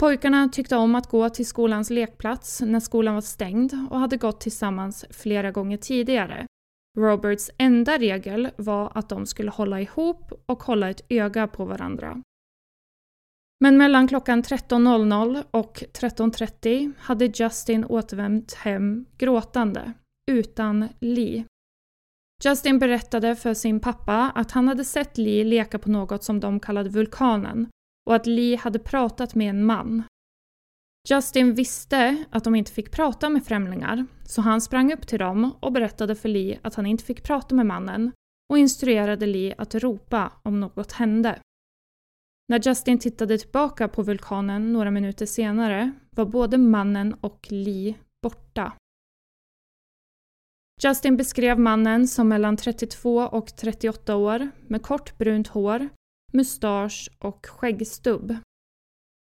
Pojkarna 0.00 0.48
tyckte 0.48 0.76
om 0.76 0.94
att 0.94 1.10
gå 1.10 1.28
till 1.28 1.46
skolans 1.46 1.90
lekplats 1.90 2.60
när 2.60 2.80
skolan 2.80 3.14
var 3.14 3.20
stängd 3.20 3.72
och 3.90 4.00
hade 4.00 4.16
gått 4.16 4.40
tillsammans 4.40 5.04
flera 5.10 5.50
gånger 5.50 5.76
tidigare. 5.76 6.46
Roberts 6.98 7.50
enda 7.58 7.98
regel 7.98 8.48
var 8.56 8.92
att 8.94 9.08
de 9.08 9.26
skulle 9.26 9.50
hålla 9.50 9.80
ihop 9.80 10.32
och 10.46 10.62
hålla 10.62 10.90
ett 10.90 11.06
öga 11.08 11.46
på 11.46 11.64
varandra. 11.64 12.22
Men 13.60 13.76
mellan 13.76 14.08
klockan 14.08 14.42
13.00 14.42 15.44
och 15.50 15.84
13.30 15.92 16.92
hade 16.98 17.26
Justin 17.34 17.84
återvänt 17.84 18.54
hem 18.54 19.04
gråtande, 19.18 19.92
utan 20.30 20.88
Lee. 21.00 21.44
Justin 22.44 22.78
berättade 22.78 23.36
för 23.36 23.54
sin 23.54 23.80
pappa 23.80 24.32
att 24.34 24.50
han 24.50 24.68
hade 24.68 24.84
sett 24.84 25.18
Lee 25.18 25.44
leka 25.44 25.78
på 25.78 25.90
något 25.90 26.24
som 26.24 26.40
de 26.40 26.60
kallade 26.60 26.90
Vulkanen 26.90 27.68
och 28.06 28.14
att 28.14 28.26
Lee 28.26 28.56
hade 28.56 28.78
pratat 28.78 29.34
med 29.34 29.50
en 29.50 29.64
man. 29.64 30.02
Justin 31.08 31.54
visste 31.54 32.24
att 32.30 32.44
de 32.44 32.54
inte 32.54 32.72
fick 32.72 32.90
prata 32.90 33.28
med 33.28 33.44
främlingar, 33.44 34.06
så 34.24 34.40
han 34.40 34.60
sprang 34.60 34.92
upp 34.92 35.06
till 35.06 35.18
dem 35.18 35.52
och 35.60 35.72
berättade 35.72 36.14
för 36.14 36.28
Lee 36.28 36.58
att 36.62 36.74
han 36.74 36.86
inte 36.86 37.04
fick 37.04 37.22
prata 37.22 37.54
med 37.54 37.66
mannen 37.66 38.12
och 38.50 38.58
instruerade 38.58 39.26
Lee 39.26 39.54
att 39.58 39.74
ropa 39.74 40.32
om 40.42 40.60
något 40.60 40.92
hände. 40.92 41.38
När 42.48 42.60
Justin 42.68 42.98
tittade 42.98 43.38
tillbaka 43.38 43.88
på 43.88 44.02
vulkanen 44.02 44.72
några 44.72 44.90
minuter 44.90 45.26
senare 45.26 45.92
var 46.10 46.24
både 46.24 46.58
mannen 46.58 47.14
och 47.20 47.46
Lee 47.50 47.94
borta. 48.22 48.72
Justin 50.82 51.16
beskrev 51.16 51.58
mannen 51.58 52.08
som 52.08 52.28
mellan 52.28 52.56
32 52.56 53.16
och 53.16 53.56
38 53.56 54.16
år 54.16 54.50
med 54.66 54.82
kort 54.82 55.18
brunt 55.18 55.48
hår, 55.48 55.88
mustasch 56.32 57.10
och 57.18 57.46
skäggstubb. 57.46 58.36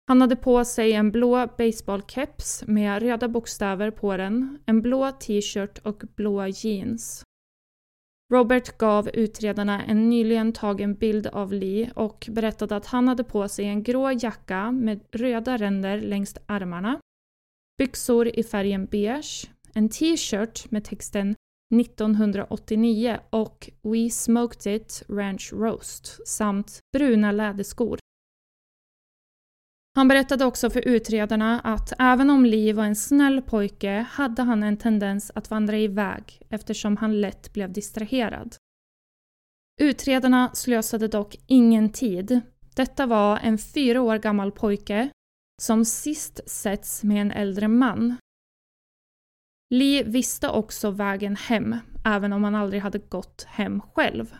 Han 0.07 0.21
hade 0.21 0.35
på 0.35 0.65
sig 0.65 0.93
en 0.93 1.11
blå 1.11 1.47
baseballkeps 1.57 2.63
med 2.67 3.01
röda 3.01 3.27
bokstäver 3.27 3.91
på 3.91 4.17
den, 4.17 4.59
en 4.65 4.81
blå 4.81 5.11
t-shirt 5.11 5.77
och 5.77 6.03
blåa 6.15 6.47
jeans. 6.47 7.23
Robert 8.33 8.77
gav 8.77 9.09
utredarna 9.13 9.83
en 9.83 10.09
nyligen 10.09 10.53
tagen 10.53 10.93
bild 10.95 11.27
av 11.27 11.53
Lee 11.53 11.91
och 11.95 12.27
berättade 12.31 12.75
att 12.75 12.85
han 12.85 13.07
hade 13.07 13.23
på 13.23 13.47
sig 13.47 13.65
en 13.65 13.83
grå 13.83 14.11
jacka 14.11 14.71
med 14.71 14.99
röda 15.11 15.57
ränder 15.57 16.01
längs 16.01 16.35
armarna, 16.45 16.99
byxor 17.77 18.27
i 18.39 18.43
färgen 18.43 18.85
beige, 18.85 19.49
en 19.73 19.89
t-shirt 19.89 20.71
med 20.71 20.83
texten 20.83 21.35
1989 21.75 23.19
och 23.29 23.69
We 23.81 24.09
smoked 24.09 24.75
it 24.75 25.03
ranch 25.09 25.53
roast 25.53 26.27
samt 26.27 26.79
bruna 26.93 27.31
läderskor. 27.31 27.99
Han 29.95 30.07
berättade 30.07 30.45
också 30.45 30.69
för 30.69 30.87
utredarna 30.87 31.59
att 31.59 31.93
även 31.99 32.29
om 32.29 32.45
Lee 32.45 32.73
var 32.73 32.83
en 32.83 32.95
snäll 32.95 33.41
pojke 33.41 34.05
hade 34.09 34.41
han 34.41 34.63
en 34.63 34.77
tendens 34.77 35.31
att 35.35 35.49
vandra 35.49 35.77
iväg 35.77 36.41
eftersom 36.49 36.97
han 36.97 37.21
lätt 37.21 37.53
blev 37.53 37.73
distraherad. 37.73 38.55
Utredarna 39.81 40.51
slösade 40.53 41.07
dock 41.07 41.35
ingen 41.47 41.91
tid. 41.91 42.41
Detta 42.75 43.05
var 43.05 43.39
en 43.39 43.57
fyra 43.57 44.01
år 44.01 44.17
gammal 44.17 44.51
pojke 44.51 45.09
som 45.61 45.85
sist 45.85 46.49
setts 46.49 47.03
med 47.03 47.21
en 47.21 47.31
äldre 47.31 47.67
man. 47.67 48.15
Lee 49.69 50.03
visste 50.03 50.49
också 50.49 50.91
vägen 50.91 51.35
hem, 51.35 51.75
även 52.05 52.33
om 52.33 52.43
han 52.43 52.55
aldrig 52.55 52.81
hade 52.81 52.99
gått 52.99 53.43
hem 53.43 53.81
själv. 53.81 54.35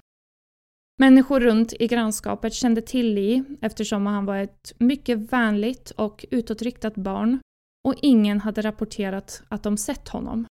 Människor 0.98 1.40
runt 1.40 1.74
i 1.80 1.88
grannskapet 1.88 2.54
kände 2.54 2.82
till 2.82 3.14
Lee 3.14 3.44
eftersom 3.62 4.06
han 4.06 4.26
var 4.26 4.38
ett 4.38 4.74
mycket 4.78 5.34
vänligt 5.34 5.92
och 5.92 6.26
utåtriktat 6.32 6.96
barn 6.96 7.40
och 7.88 7.96
ingen 8.02 8.40
hade 8.40 8.62
rapporterat 8.62 9.44
att 9.48 9.64
de 9.64 9.78
sett 9.78 10.10
honom. 10.10 10.48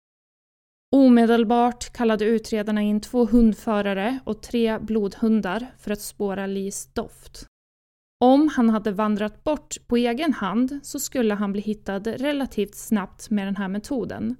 Omedelbart 0.96 1.92
kallade 1.92 2.24
utredarna 2.24 2.82
in 2.82 3.00
två 3.00 3.24
hundförare 3.24 4.18
och 4.24 4.42
tre 4.42 4.78
blodhundar 4.78 5.66
för 5.78 5.90
att 5.90 6.00
spåra 6.00 6.46
Lees 6.46 6.86
doft. 6.86 7.46
Om 8.24 8.48
han 8.48 8.70
hade 8.70 8.92
vandrat 8.92 9.44
bort 9.44 9.76
på 9.86 9.96
egen 9.96 10.32
hand 10.32 10.80
så 10.82 11.00
skulle 11.00 11.34
han 11.34 11.52
bli 11.52 11.60
hittad 11.60 12.02
relativt 12.06 12.74
snabbt 12.74 13.30
med 13.30 13.46
den 13.46 13.56
här 13.56 13.68
metoden 13.68 14.36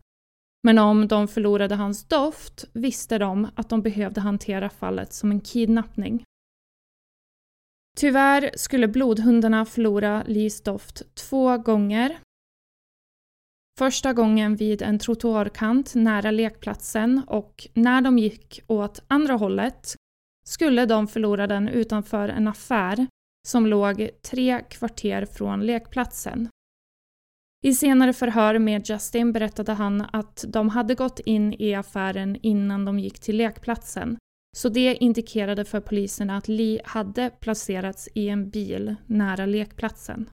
men 0.62 0.78
om 0.78 1.08
de 1.08 1.28
förlorade 1.28 1.74
hans 1.74 2.04
doft 2.04 2.64
visste 2.72 3.18
de 3.18 3.48
att 3.54 3.68
de 3.68 3.82
behövde 3.82 4.20
hantera 4.20 4.70
fallet 4.70 5.12
som 5.12 5.30
en 5.30 5.40
kidnappning. 5.40 6.24
Tyvärr 7.96 8.50
skulle 8.54 8.88
blodhundarna 8.88 9.64
förlora 9.64 10.24
Lees 10.26 10.62
doft 10.62 11.14
två 11.14 11.58
gånger. 11.58 12.18
Första 13.78 14.12
gången 14.12 14.56
vid 14.56 14.82
en 14.82 14.98
trottoarkant 14.98 15.94
nära 15.94 16.30
lekplatsen 16.30 17.22
och 17.26 17.68
när 17.74 18.00
de 18.00 18.18
gick 18.18 18.60
åt 18.66 19.02
andra 19.08 19.34
hållet 19.34 19.94
skulle 20.44 20.86
de 20.86 21.08
förlora 21.08 21.46
den 21.46 21.68
utanför 21.68 22.28
en 22.28 22.48
affär 22.48 23.06
som 23.48 23.66
låg 23.66 24.10
tre 24.22 24.64
kvarter 24.70 25.24
från 25.26 25.66
lekplatsen. 25.66 26.48
I 27.62 27.74
senare 27.74 28.12
förhör 28.12 28.58
med 28.58 28.88
Justin 28.88 29.32
berättade 29.32 29.72
han 29.72 30.06
att 30.12 30.44
de 30.48 30.68
hade 30.68 30.94
gått 30.94 31.20
in 31.20 31.54
i 31.58 31.74
affären 31.74 32.36
innan 32.42 32.84
de 32.84 32.98
gick 32.98 33.20
till 33.20 33.36
lekplatsen. 33.36 34.16
Så 34.56 34.68
det 34.68 34.94
indikerade 34.94 35.64
för 35.64 35.80
poliserna 35.80 36.36
att 36.36 36.48
Lee 36.48 36.80
hade 36.84 37.30
placerats 37.30 38.08
i 38.14 38.28
en 38.28 38.50
bil 38.50 38.96
nära 39.06 39.46
lekplatsen. 39.46 40.28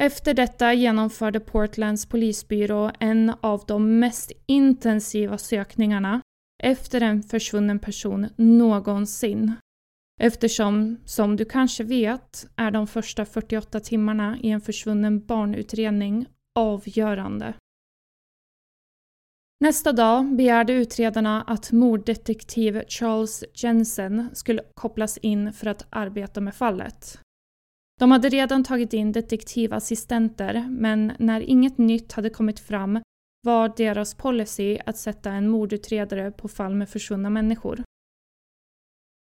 Efter 0.00 0.34
detta 0.34 0.72
genomförde 0.72 1.40
Portlands 1.40 2.06
polisbyrå 2.06 2.90
en 3.00 3.32
av 3.40 3.64
de 3.66 3.98
mest 3.98 4.32
intensiva 4.46 5.38
sökningarna 5.38 6.20
efter 6.62 7.00
en 7.00 7.22
försvunnen 7.22 7.78
person 7.78 8.28
någonsin. 8.36 9.52
Eftersom, 10.20 10.96
som 11.04 11.36
du 11.36 11.44
kanske 11.44 11.84
vet, 11.84 12.46
är 12.56 12.70
de 12.70 12.86
första 12.86 13.24
48 13.24 13.80
timmarna 13.80 14.38
i 14.42 14.50
en 14.50 14.60
försvunnen 14.60 15.26
barnutredning 15.26 16.26
avgörande. 16.54 17.54
Nästa 19.60 19.92
dag 19.92 20.36
begärde 20.36 20.72
utredarna 20.72 21.42
att 21.42 21.72
morddetektiv 21.72 22.82
Charles 22.88 23.44
Jensen 23.54 24.28
skulle 24.32 24.62
kopplas 24.74 25.18
in 25.18 25.52
för 25.52 25.66
att 25.66 25.86
arbeta 25.90 26.40
med 26.40 26.54
fallet. 26.54 27.18
De 28.00 28.10
hade 28.10 28.28
redan 28.28 28.64
tagit 28.64 28.92
in 28.92 29.12
detektivassistenter 29.12 30.66
men 30.70 31.12
när 31.18 31.40
inget 31.40 31.78
nytt 31.78 32.12
hade 32.12 32.30
kommit 32.30 32.60
fram 32.60 33.00
var 33.42 33.72
deras 33.76 34.14
policy 34.14 34.78
att 34.86 34.96
sätta 34.96 35.30
en 35.30 35.48
mordutredare 35.48 36.30
på 36.30 36.48
fall 36.48 36.74
med 36.74 36.88
försvunna 36.88 37.30
människor. 37.30 37.82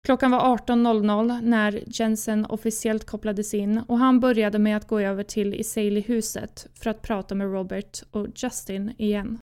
Klockan 0.05 0.31
var 0.31 0.57
18.00 0.57 1.41
när 1.41 1.83
Jensen 1.87 2.45
officiellt 2.45 3.05
kopplades 3.05 3.53
in 3.53 3.77
och 3.87 3.97
han 3.97 4.19
började 4.19 4.59
med 4.59 4.77
att 4.77 4.87
gå 4.87 4.99
över 4.99 5.23
till 5.23 5.53
Isaley-huset 5.53 6.67
för 6.73 6.89
att 6.89 7.01
prata 7.01 7.35
med 7.35 7.51
Robert 7.51 8.03
och 8.11 8.27
Justin 8.35 8.93
igen. 8.97 9.39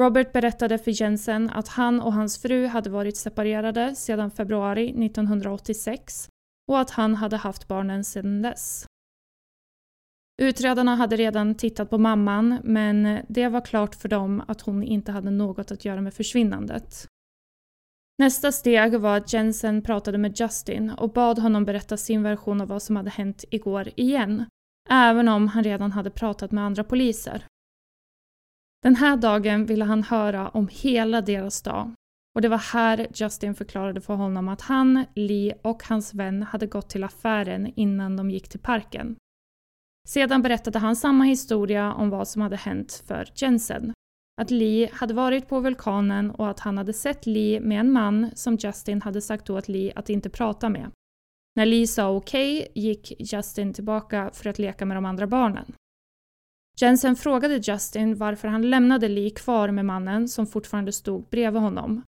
Robert 0.00 0.32
berättade 0.32 0.78
för 0.78 1.02
Jensen 1.02 1.50
att 1.50 1.68
han 1.68 2.00
och 2.00 2.12
hans 2.12 2.42
fru 2.42 2.66
hade 2.66 2.90
varit 2.90 3.16
separerade 3.16 3.94
sedan 3.94 4.30
februari 4.30 4.88
1986 5.06 6.28
och 6.68 6.80
att 6.80 6.90
han 6.90 7.14
hade 7.14 7.36
haft 7.36 7.68
barnen 7.68 8.04
sedan 8.04 8.42
dess. 8.42 8.86
Utredarna 10.42 10.96
hade 10.96 11.16
redan 11.16 11.54
tittat 11.54 11.90
på 11.90 11.98
mamman 11.98 12.58
men 12.64 13.24
det 13.28 13.48
var 13.48 13.60
klart 13.60 13.94
för 13.94 14.08
dem 14.08 14.42
att 14.48 14.60
hon 14.60 14.82
inte 14.82 15.12
hade 15.12 15.30
något 15.30 15.70
att 15.70 15.84
göra 15.84 16.00
med 16.00 16.14
försvinnandet. 16.14 17.08
Nästa 18.22 18.52
steg 18.52 19.00
var 19.00 19.16
att 19.16 19.32
Jensen 19.32 19.82
pratade 19.82 20.18
med 20.18 20.40
Justin 20.40 20.90
och 20.90 21.12
bad 21.12 21.38
honom 21.38 21.64
berätta 21.64 21.96
sin 21.96 22.22
version 22.22 22.60
av 22.60 22.68
vad 22.68 22.82
som 22.82 22.96
hade 22.96 23.10
hänt 23.10 23.44
igår 23.50 23.88
igen, 23.96 24.44
även 24.90 25.28
om 25.28 25.48
han 25.48 25.64
redan 25.64 25.92
hade 25.92 26.10
pratat 26.10 26.52
med 26.52 26.64
andra 26.64 26.84
poliser. 26.84 27.44
Den 28.82 28.96
här 28.96 29.16
dagen 29.16 29.66
ville 29.66 29.84
han 29.84 30.02
höra 30.02 30.48
om 30.48 30.68
hela 30.72 31.20
deras 31.20 31.62
dag 31.62 31.90
och 32.34 32.42
det 32.42 32.48
var 32.48 32.58
här 32.58 33.06
Justin 33.14 33.54
förklarade 33.54 34.00
för 34.00 34.14
honom 34.14 34.48
att 34.48 34.60
han, 34.60 35.04
Lee 35.14 35.54
och 35.62 35.82
hans 35.88 36.14
vän 36.14 36.42
hade 36.42 36.66
gått 36.66 36.88
till 36.88 37.04
affären 37.04 37.72
innan 37.76 38.16
de 38.16 38.30
gick 38.30 38.48
till 38.48 38.60
parken. 38.60 39.16
Sedan 40.08 40.42
berättade 40.42 40.78
han 40.78 40.96
samma 40.96 41.24
historia 41.24 41.92
om 41.92 42.10
vad 42.10 42.28
som 42.28 42.42
hade 42.42 42.56
hänt 42.56 43.04
för 43.06 43.28
Jensen 43.34 43.92
att 44.40 44.50
Lee 44.50 44.90
hade 44.92 45.14
varit 45.14 45.48
på 45.48 45.60
vulkanen 45.60 46.30
och 46.30 46.50
att 46.50 46.60
han 46.60 46.78
hade 46.78 46.92
sett 46.92 47.26
Lee 47.26 47.60
med 47.60 47.80
en 47.80 47.92
man 47.92 48.30
som 48.34 48.56
Justin 48.56 49.02
hade 49.02 49.20
sagt 49.20 49.50
åt 49.50 49.68
Lee 49.68 49.92
att 49.96 50.10
inte 50.10 50.30
prata 50.30 50.68
med. 50.68 50.90
När 51.56 51.66
Lee 51.66 51.86
sa 51.86 52.10
okej 52.10 52.60
okay, 52.60 52.82
gick 52.82 53.32
Justin 53.32 53.72
tillbaka 53.72 54.30
för 54.32 54.50
att 54.50 54.58
leka 54.58 54.86
med 54.86 54.96
de 54.96 55.04
andra 55.04 55.26
barnen. 55.26 55.72
Jensen 56.80 57.16
frågade 57.16 57.56
Justin 57.56 58.16
varför 58.16 58.48
han 58.48 58.70
lämnade 58.70 59.08
Lee 59.08 59.30
kvar 59.30 59.70
med 59.70 59.84
mannen 59.84 60.28
som 60.28 60.46
fortfarande 60.46 60.92
stod 60.92 61.28
bredvid 61.28 61.62
honom. 61.62 62.02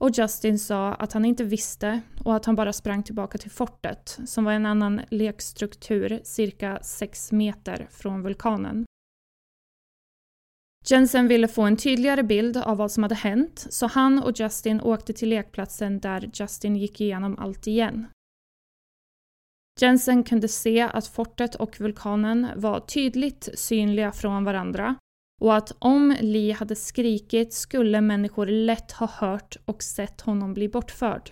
Och 0.00 0.10
Justin 0.10 0.58
sa 0.58 0.94
att 0.94 1.12
han 1.12 1.24
inte 1.24 1.44
visste 1.44 2.00
och 2.24 2.36
att 2.36 2.44
han 2.44 2.54
bara 2.54 2.72
sprang 2.72 3.02
tillbaka 3.02 3.38
till 3.38 3.50
fortet 3.50 4.18
som 4.26 4.44
var 4.44 4.52
en 4.52 4.66
annan 4.66 5.00
lekstruktur 5.10 6.20
cirka 6.24 6.78
6 6.82 7.32
meter 7.32 7.88
från 7.90 8.22
vulkanen. 8.22 8.86
Jensen 10.90 11.28
ville 11.28 11.48
få 11.48 11.62
en 11.62 11.76
tydligare 11.76 12.22
bild 12.22 12.56
av 12.56 12.76
vad 12.76 12.92
som 12.92 13.02
hade 13.02 13.14
hänt 13.14 13.66
så 13.70 13.86
han 13.86 14.22
och 14.22 14.40
Justin 14.40 14.80
åkte 14.80 15.12
till 15.12 15.28
lekplatsen 15.28 16.00
där 16.00 16.30
Justin 16.34 16.76
gick 16.76 17.00
igenom 17.00 17.38
allt 17.38 17.66
igen. 17.66 18.06
Jensen 19.80 20.24
kunde 20.24 20.48
se 20.48 20.80
att 20.80 21.06
fortet 21.06 21.54
och 21.54 21.80
vulkanen 21.80 22.46
var 22.56 22.80
tydligt 22.80 23.48
synliga 23.54 24.12
från 24.12 24.44
varandra 24.44 24.96
och 25.40 25.56
att 25.56 25.72
om 25.78 26.16
Lee 26.20 26.54
hade 26.54 26.76
skrikit 26.76 27.52
skulle 27.52 28.00
människor 28.00 28.46
lätt 28.46 28.92
ha 28.92 29.06
hört 29.06 29.56
och 29.64 29.82
sett 29.82 30.20
honom 30.20 30.54
bli 30.54 30.68
bortförd. 30.68 31.30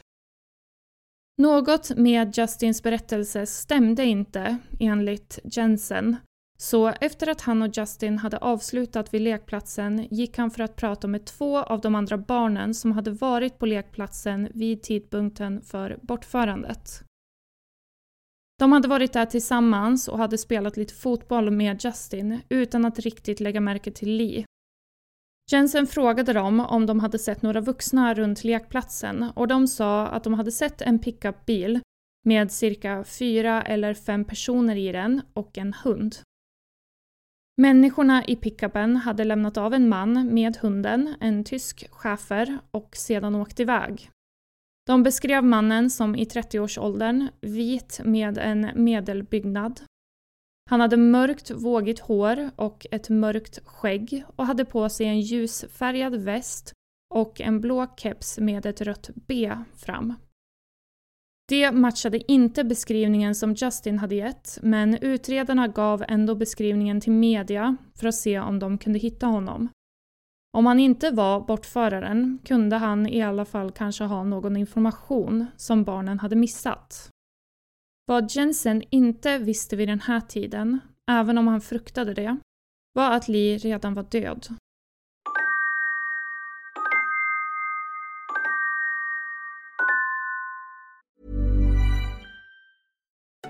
Något 1.42 1.96
med 1.96 2.38
Justins 2.38 2.82
berättelse 2.82 3.46
stämde 3.46 4.04
inte 4.04 4.58
enligt 4.80 5.38
Jensen 5.44 6.16
så 6.64 6.88
efter 6.88 7.29
att 7.29 7.40
han 7.40 7.62
och 7.62 7.70
Justin 7.77 8.18
hade 8.18 8.38
avslutat 8.38 9.14
vid 9.14 9.22
lekplatsen 9.22 10.09
gick 10.11 10.38
han 10.38 10.50
för 10.50 10.62
att 10.62 10.77
prata 10.77 11.09
med 11.09 11.24
två 11.24 11.59
av 11.59 11.81
de 11.81 11.94
andra 11.94 12.18
barnen 12.18 12.74
som 12.74 12.92
hade 12.92 13.11
varit 13.11 13.59
på 13.59 13.66
lekplatsen 13.66 14.48
vid 14.55 14.83
tidpunkten 14.83 15.62
för 15.62 15.98
bortförandet. 16.03 17.05
De 18.59 18.72
hade 18.72 18.88
varit 18.88 19.12
där 19.12 19.27
tillsammans 19.27 20.09
och 20.09 20.18
hade 20.18 20.38
spelat 20.38 20.77
lite 20.77 20.94
fotboll 20.94 21.50
med 21.50 21.85
Justin 21.85 22.40
utan 22.48 22.85
att 22.85 22.98
riktigt 22.98 23.40
lägga 23.40 23.61
märke 23.61 23.90
till 23.90 24.16
Lee. 24.16 24.44
Jensen 25.53 25.87
frågade 25.87 26.33
dem 26.33 26.61
om 26.61 26.87
de 26.87 27.00
hade 27.00 27.18
sett 27.18 27.42
några 27.42 27.61
vuxna 27.61 28.14
runt 28.14 28.44
lekplatsen 28.44 29.22
och 29.22 29.48
de 29.48 29.68
sa 29.68 30.07
att 30.07 30.24
de 30.24 30.35
hade 30.35 30.53
sett 30.53 30.83
en 30.83 30.98
pickupbil 30.98 31.81
med 32.27 32.53
cirka 32.53 33.05
fyra 33.05 33.62
eller 33.62 33.94
fem 33.94 34.24
personer 34.24 34.77
i 34.77 34.92
den 34.92 35.22
och 35.35 35.59
en 35.59 35.72
hund. 35.72 36.16
Människorna 37.56 38.24
i 38.24 38.36
pickupen 38.36 38.96
hade 38.96 39.24
lämnat 39.24 39.56
av 39.56 39.74
en 39.74 39.88
man 39.88 40.34
med 40.34 40.56
hunden, 40.56 41.14
en 41.20 41.44
tysk 41.44 41.86
schäfer, 41.90 42.58
och 42.70 42.96
sedan 42.96 43.34
åkt 43.34 43.60
iväg. 43.60 44.10
De 44.86 45.02
beskrev 45.02 45.44
mannen 45.44 45.90
som 45.90 46.16
i 46.16 46.24
30-årsåldern, 46.24 47.28
vit 47.40 48.00
med 48.04 48.38
en 48.38 48.70
medelbyggnad. 48.74 49.80
Han 50.70 50.80
hade 50.80 50.96
mörkt 50.96 51.50
vågigt 51.50 52.00
hår 52.00 52.50
och 52.56 52.86
ett 52.90 53.08
mörkt 53.08 53.58
skägg 53.64 54.24
och 54.36 54.46
hade 54.46 54.64
på 54.64 54.88
sig 54.88 55.06
en 55.06 55.20
ljusfärgad 55.20 56.14
väst 56.14 56.72
och 57.14 57.40
en 57.40 57.60
blå 57.60 57.86
keps 57.96 58.38
med 58.38 58.66
ett 58.66 58.80
rött 58.80 59.10
B 59.14 59.52
fram. 59.76 60.14
Det 61.48 61.72
matchade 61.72 62.33
inte 62.33 62.64
beskrivningen 62.64 63.35
som 63.35 63.54
Justin 63.54 63.98
hade 63.98 64.14
gett, 64.14 64.59
men 64.62 64.94
utredarna 64.94 65.68
gav 65.68 66.04
ändå 66.09 66.35
beskrivningen 66.35 67.00
till 67.00 67.12
media 67.12 67.76
för 67.94 68.09
att 68.09 68.14
se 68.14 68.38
om 68.38 68.59
de 68.59 68.78
kunde 68.78 68.98
hitta 68.98 69.26
honom. 69.26 69.68
Om 70.57 70.66
han 70.66 70.80
inte 70.80 71.11
var 71.11 71.40
bortföraren 71.40 72.38
kunde 72.44 72.76
han 72.76 73.07
i 73.07 73.22
alla 73.22 73.44
fall 73.44 73.72
kanske 73.72 74.04
ha 74.04 74.24
någon 74.24 74.57
information 74.57 75.46
som 75.57 75.85
barnen 75.85 76.18
hade 76.18 76.37
missat. 76.37 77.11
Vad 78.07 78.30
Jensen 78.30 78.83
inte 78.90 79.38
visste 79.38 79.76
vid 79.76 79.88
den 79.88 80.00
här 80.00 80.20
tiden, 80.20 80.80
även 81.11 81.38
om 81.38 81.48
han 81.48 81.61
fruktade 81.61 82.14
det, 82.14 82.37
var 82.92 83.11
att 83.11 83.28
Lee 83.28 83.59
redan 83.59 83.94
var 83.94 84.02
död. 84.02 84.46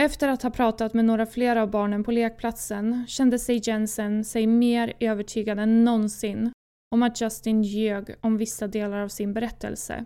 Efter 0.00 0.28
att 0.28 0.42
ha 0.42 0.50
pratat 0.50 0.94
med 0.94 1.04
några 1.04 1.26
fler 1.26 1.56
av 1.56 1.70
barnen 1.70 2.04
på 2.04 2.12
lekplatsen 2.12 3.06
kände 3.08 3.38
sig 3.38 3.60
Jensen 3.64 4.24
sig 4.24 4.46
mer 4.46 4.92
övertygad 5.00 5.58
än 5.58 5.84
någonsin 5.84 6.52
om 6.94 7.02
att 7.02 7.20
Justin 7.20 7.62
ljög 7.62 8.14
om 8.20 8.36
vissa 8.36 8.66
delar 8.66 8.98
av 8.98 9.08
sin 9.08 9.34
berättelse, 9.34 10.04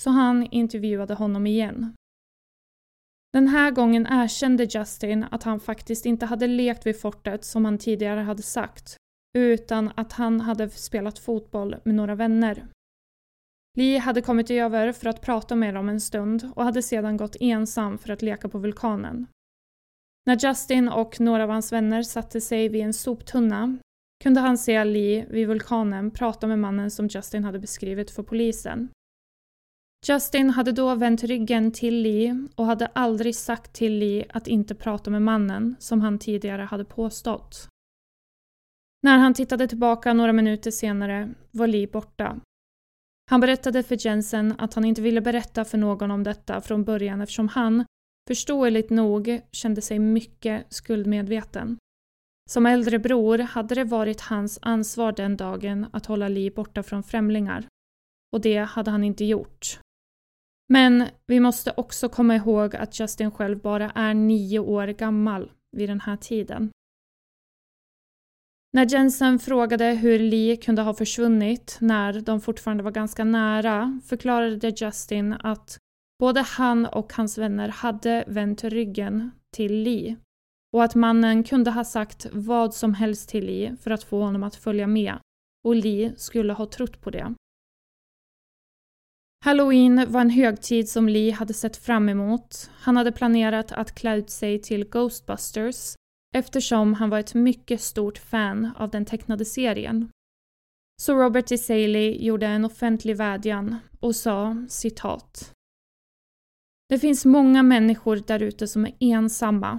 så 0.00 0.10
han 0.10 0.48
intervjuade 0.50 1.14
honom 1.14 1.46
igen. 1.46 1.94
Den 3.32 3.48
här 3.48 3.70
gången 3.70 4.06
erkände 4.10 4.64
Justin 4.64 5.24
att 5.30 5.42
han 5.42 5.60
faktiskt 5.60 6.06
inte 6.06 6.26
hade 6.26 6.46
lekt 6.46 6.86
vid 6.86 7.00
fortet 7.00 7.44
som 7.44 7.64
han 7.64 7.78
tidigare 7.78 8.20
hade 8.20 8.42
sagt, 8.42 8.96
utan 9.38 9.92
att 9.96 10.12
han 10.12 10.40
hade 10.40 10.70
spelat 10.70 11.18
fotboll 11.18 11.76
med 11.84 11.94
några 11.94 12.14
vänner. 12.14 12.66
Lee 13.74 13.98
hade 13.98 14.22
kommit 14.22 14.50
över 14.50 14.92
för 14.92 15.08
att 15.08 15.20
prata 15.20 15.56
med 15.56 15.74
dem 15.74 15.88
en 15.88 16.00
stund 16.00 16.50
och 16.56 16.64
hade 16.64 16.82
sedan 16.82 17.16
gått 17.16 17.36
ensam 17.40 17.98
för 17.98 18.12
att 18.12 18.22
leka 18.22 18.48
på 18.48 18.58
vulkanen. 18.58 19.26
När 20.26 20.48
Justin 20.48 20.88
och 20.88 21.20
några 21.20 21.44
av 21.44 21.50
hans 21.50 21.72
vänner 21.72 22.02
satte 22.02 22.40
sig 22.40 22.68
vid 22.68 22.82
en 22.82 22.94
soptunna 22.94 23.78
kunde 24.24 24.40
han 24.40 24.58
se 24.58 24.84
Lee 24.84 25.26
vid 25.30 25.48
vulkanen 25.48 26.10
prata 26.10 26.46
med 26.46 26.58
mannen 26.58 26.90
som 26.90 27.08
Justin 27.08 27.44
hade 27.44 27.58
beskrivit 27.58 28.10
för 28.10 28.22
polisen. 28.22 28.88
Justin 30.06 30.50
hade 30.50 30.72
då 30.72 30.94
vänt 30.94 31.22
ryggen 31.22 31.72
till 31.72 31.94
Lee 31.94 32.48
och 32.54 32.66
hade 32.66 32.86
aldrig 32.86 33.36
sagt 33.36 33.72
till 33.72 33.98
Lee 33.98 34.26
att 34.28 34.48
inte 34.48 34.74
prata 34.74 35.10
med 35.10 35.22
mannen 35.22 35.76
som 35.78 36.00
han 36.00 36.18
tidigare 36.18 36.62
hade 36.62 36.84
påstått. 36.84 37.68
När 39.02 39.18
han 39.18 39.34
tittade 39.34 39.68
tillbaka 39.68 40.12
några 40.12 40.32
minuter 40.32 40.70
senare 40.70 41.34
var 41.50 41.66
Lee 41.66 41.86
borta. 41.86 42.40
Han 43.30 43.40
berättade 43.40 43.82
för 43.82 44.06
Jensen 44.06 44.54
att 44.58 44.74
han 44.74 44.84
inte 44.84 45.02
ville 45.02 45.20
berätta 45.20 45.64
för 45.64 45.78
någon 45.78 46.10
om 46.10 46.22
detta 46.22 46.60
från 46.60 46.84
början 46.84 47.20
eftersom 47.20 47.48
han, 47.48 47.84
förståeligt 48.28 48.90
nog, 48.90 49.40
kände 49.52 49.82
sig 49.82 49.98
mycket 49.98 50.66
skuldmedveten. 50.68 51.78
Som 52.50 52.66
äldre 52.66 52.98
bror 52.98 53.38
hade 53.38 53.74
det 53.74 53.84
varit 53.84 54.20
hans 54.20 54.58
ansvar 54.62 55.12
den 55.12 55.36
dagen 55.36 55.86
att 55.92 56.06
hålla 56.06 56.28
Lee 56.28 56.50
borta 56.50 56.82
från 56.82 57.02
främlingar. 57.02 57.66
Och 58.32 58.40
det 58.40 58.58
hade 58.58 58.90
han 58.90 59.04
inte 59.04 59.24
gjort. 59.24 59.78
Men 60.68 61.08
vi 61.26 61.40
måste 61.40 61.72
också 61.76 62.08
komma 62.08 62.36
ihåg 62.36 62.76
att 62.76 63.00
Justin 63.00 63.30
själv 63.30 63.60
bara 63.60 63.90
är 63.90 64.14
nio 64.14 64.58
år 64.58 64.86
gammal 64.86 65.52
vid 65.76 65.88
den 65.88 66.00
här 66.00 66.16
tiden. 66.16 66.70
När 68.74 68.86
Jensen 68.86 69.38
frågade 69.38 69.84
hur 69.84 70.18
Lee 70.18 70.56
kunde 70.56 70.82
ha 70.82 70.94
försvunnit 70.94 71.76
när 71.80 72.20
de 72.20 72.40
fortfarande 72.40 72.82
var 72.82 72.90
ganska 72.90 73.24
nära 73.24 74.00
förklarade 74.06 74.72
Justin 74.76 75.32
att 75.32 75.78
både 76.18 76.40
han 76.40 76.86
och 76.86 77.12
hans 77.12 77.38
vänner 77.38 77.68
hade 77.68 78.24
vänt 78.26 78.64
ryggen 78.64 79.30
till 79.56 79.72
Lee 79.72 80.16
och 80.72 80.84
att 80.84 80.94
mannen 80.94 81.44
kunde 81.44 81.70
ha 81.70 81.84
sagt 81.84 82.26
vad 82.32 82.74
som 82.74 82.94
helst 82.94 83.28
till 83.28 83.46
Lee 83.46 83.76
för 83.76 83.90
att 83.90 84.04
få 84.04 84.22
honom 84.22 84.42
att 84.42 84.56
följa 84.56 84.86
med 84.86 85.18
och 85.64 85.74
Lee 85.74 86.12
skulle 86.16 86.52
ha 86.52 86.66
trott 86.66 87.00
på 87.00 87.10
det. 87.10 87.34
Halloween 89.44 90.12
var 90.12 90.20
en 90.20 90.30
högtid 90.30 90.88
som 90.88 91.08
Lee 91.08 91.32
hade 91.32 91.54
sett 91.54 91.76
fram 91.76 92.08
emot. 92.08 92.70
Han 92.74 92.96
hade 92.96 93.12
planerat 93.12 93.72
att 93.72 93.94
klä 93.94 94.16
ut 94.16 94.30
sig 94.30 94.62
till 94.62 94.84
Ghostbusters 94.84 95.96
eftersom 96.34 96.94
han 96.94 97.10
var 97.10 97.18
ett 97.18 97.34
mycket 97.34 97.80
stort 97.80 98.18
fan 98.18 98.70
av 98.76 98.90
den 98.90 99.04
tecknade 99.04 99.44
serien. 99.44 100.08
Så 101.02 101.14
Robert 101.14 101.48
DeSaley 101.48 102.26
gjorde 102.26 102.46
en 102.46 102.64
offentlig 102.64 103.16
vädjan 103.16 103.76
och 104.00 104.16
sa 104.16 104.66
citat. 104.68 105.52
Det 106.88 106.98
finns 106.98 107.24
många 107.24 107.62
människor 107.62 108.22
därute 108.26 108.68
som 108.68 108.84
är 108.86 108.94
ensamma. 109.00 109.78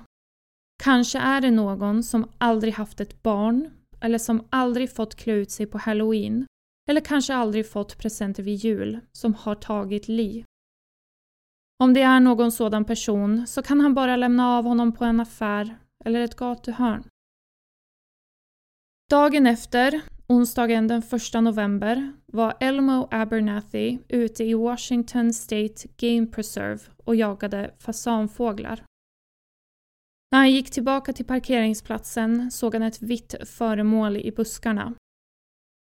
Kanske 0.84 1.20
är 1.20 1.41
det 1.41 1.52
någon 1.52 2.04
som 2.04 2.32
aldrig 2.38 2.74
haft 2.74 3.00
ett 3.00 3.24
barn 3.24 3.70
eller 4.02 4.18
som 4.18 4.48
aldrig 4.50 4.96
fått 4.96 5.15
klä 5.15 5.34
ut 5.34 5.52
sig 5.52 5.65
på 5.65 5.78
halloween 5.78 6.46
eller 6.89 7.02
kanske 7.02 7.36
aldrig 7.36 7.72
fått 7.72 7.98
presenter 7.98 8.44
vid 8.44 8.56
jul 8.56 9.00
som 9.12 9.34
har 9.34 9.56
tagit 9.56 10.08
Li. 10.08 10.46
Om 11.84 11.94
det 11.94 12.02
är 12.02 12.20
någon 12.20 12.52
sådan 12.52 12.86
person 12.86 13.48
så 13.48 13.62
kan 13.62 13.80
han 13.80 13.94
bara 13.94 14.15
lämna 14.15 14.58
av 14.58 14.63
honom 14.63 14.91
på 14.91 15.06
en 15.06 15.20
affär 15.20 15.78
eller 16.06 16.20
ett 16.20 16.36
gatuhörn. 16.36 17.04
Dagen 19.10 19.48
efter, 19.48 20.02
onsdagen 20.28 20.88
den 20.88 21.02
1 21.02 21.34
november, 21.41 22.13
var 22.26 22.58
Elmo 22.60 23.08
Abernathy 23.12 24.00
ute 24.08 24.44
i 24.44 24.54
Washington 24.54 25.34
State 25.34 25.88
Game 25.98 26.28
Preserve 26.28 26.80
och 26.98 27.15
jagade 27.15 27.76
fasanfåglar. 27.80 28.84
När 30.32 30.39
han 30.39 30.52
gick 30.52 30.72
tillbaka 30.72 31.13
till 31.13 31.26
parkeringsplatsen 31.26 32.52
såg 32.52 32.74
han 32.74 32.84
ett 32.84 33.02
vitt 33.02 33.36
föremål 33.50 34.18
i 34.18 34.32
buskarna. 34.32 34.94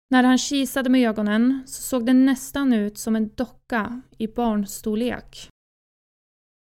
När 0.10 0.24
han 0.24 0.38
kisade 0.38 0.90
med 0.90 1.10
ögonen 1.10 1.64
så 1.66 1.82
såg 1.82 2.06
det 2.06 2.14
nästan 2.14 2.74
ut 2.74 2.98
som 2.98 3.16
en 3.16 3.30
docka 3.36 4.02
i 4.18 4.28
barnstorlek. 4.28 5.50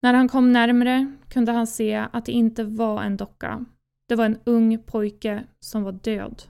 När 0.03 0.13
han 0.13 0.27
kom 0.27 0.51
närmre 0.51 1.11
kunde 1.29 1.51
han 1.51 1.67
se 1.67 1.95
att 2.11 2.25
det 2.25 2.31
inte 2.31 2.63
var 2.63 3.03
en 3.03 3.17
docka. 3.17 3.65
Det 4.07 4.15
var 4.15 4.25
en 4.25 4.39
ung 4.43 4.83
pojke 4.83 5.43
som 5.59 5.83
var 5.83 5.91
död. 5.91 6.43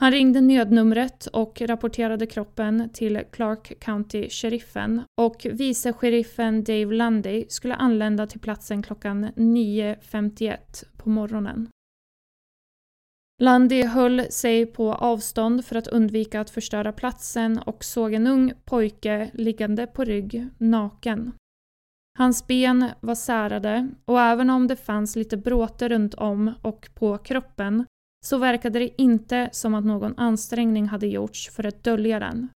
Han 0.00 0.12
ringde 0.12 0.40
nödnumret 0.40 1.26
och 1.26 1.60
rapporterade 1.60 2.26
kroppen 2.26 2.90
till 2.92 3.22
Clark 3.32 3.72
County-sheriffen 3.80 5.02
och 5.20 5.46
vice-sheriffen 5.50 6.64
Dave 6.64 6.94
Lundy 6.94 7.44
skulle 7.48 7.74
anlända 7.74 8.26
till 8.26 8.40
platsen 8.40 8.82
klockan 8.82 9.24
9.51 9.24 10.84
på 10.96 11.08
morgonen. 11.08 11.68
Lundy 13.42 13.82
höll 13.82 14.26
sig 14.30 14.66
på 14.66 14.94
avstånd 14.94 15.64
för 15.64 15.76
att 15.76 15.88
undvika 15.88 16.40
att 16.40 16.50
förstöra 16.50 16.92
platsen 16.92 17.58
och 17.58 17.84
såg 17.84 18.14
en 18.14 18.26
ung 18.26 18.52
pojke 18.64 19.30
liggande 19.34 19.86
på 19.86 20.04
rygg, 20.04 20.48
naken. 20.58 21.32
Hans 22.18 22.46
ben 22.46 22.90
var 23.00 23.14
särade 23.14 23.90
och 24.04 24.20
även 24.20 24.50
om 24.50 24.66
det 24.66 24.76
fanns 24.76 25.16
lite 25.16 25.36
bråte 25.36 25.88
runt 25.88 26.14
om 26.14 26.54
och 26.62 26.88
på 26.94 27.18
kroppen 27.18 27.86
så 28.24 28.38
verkade 28.38 28.78
det 28.78 29.02
inte 29.02 29.48
som 29.52 29.74
att 29.74 29.84
någon 29.84 30.18
ansträngning 30.18 30.88
hade 30.88 31.06
gjorts 31.06 31.50
för 31.50 31.66
att 31.66 31.84
dölja 31.84 32.18
den. 32.18 32.48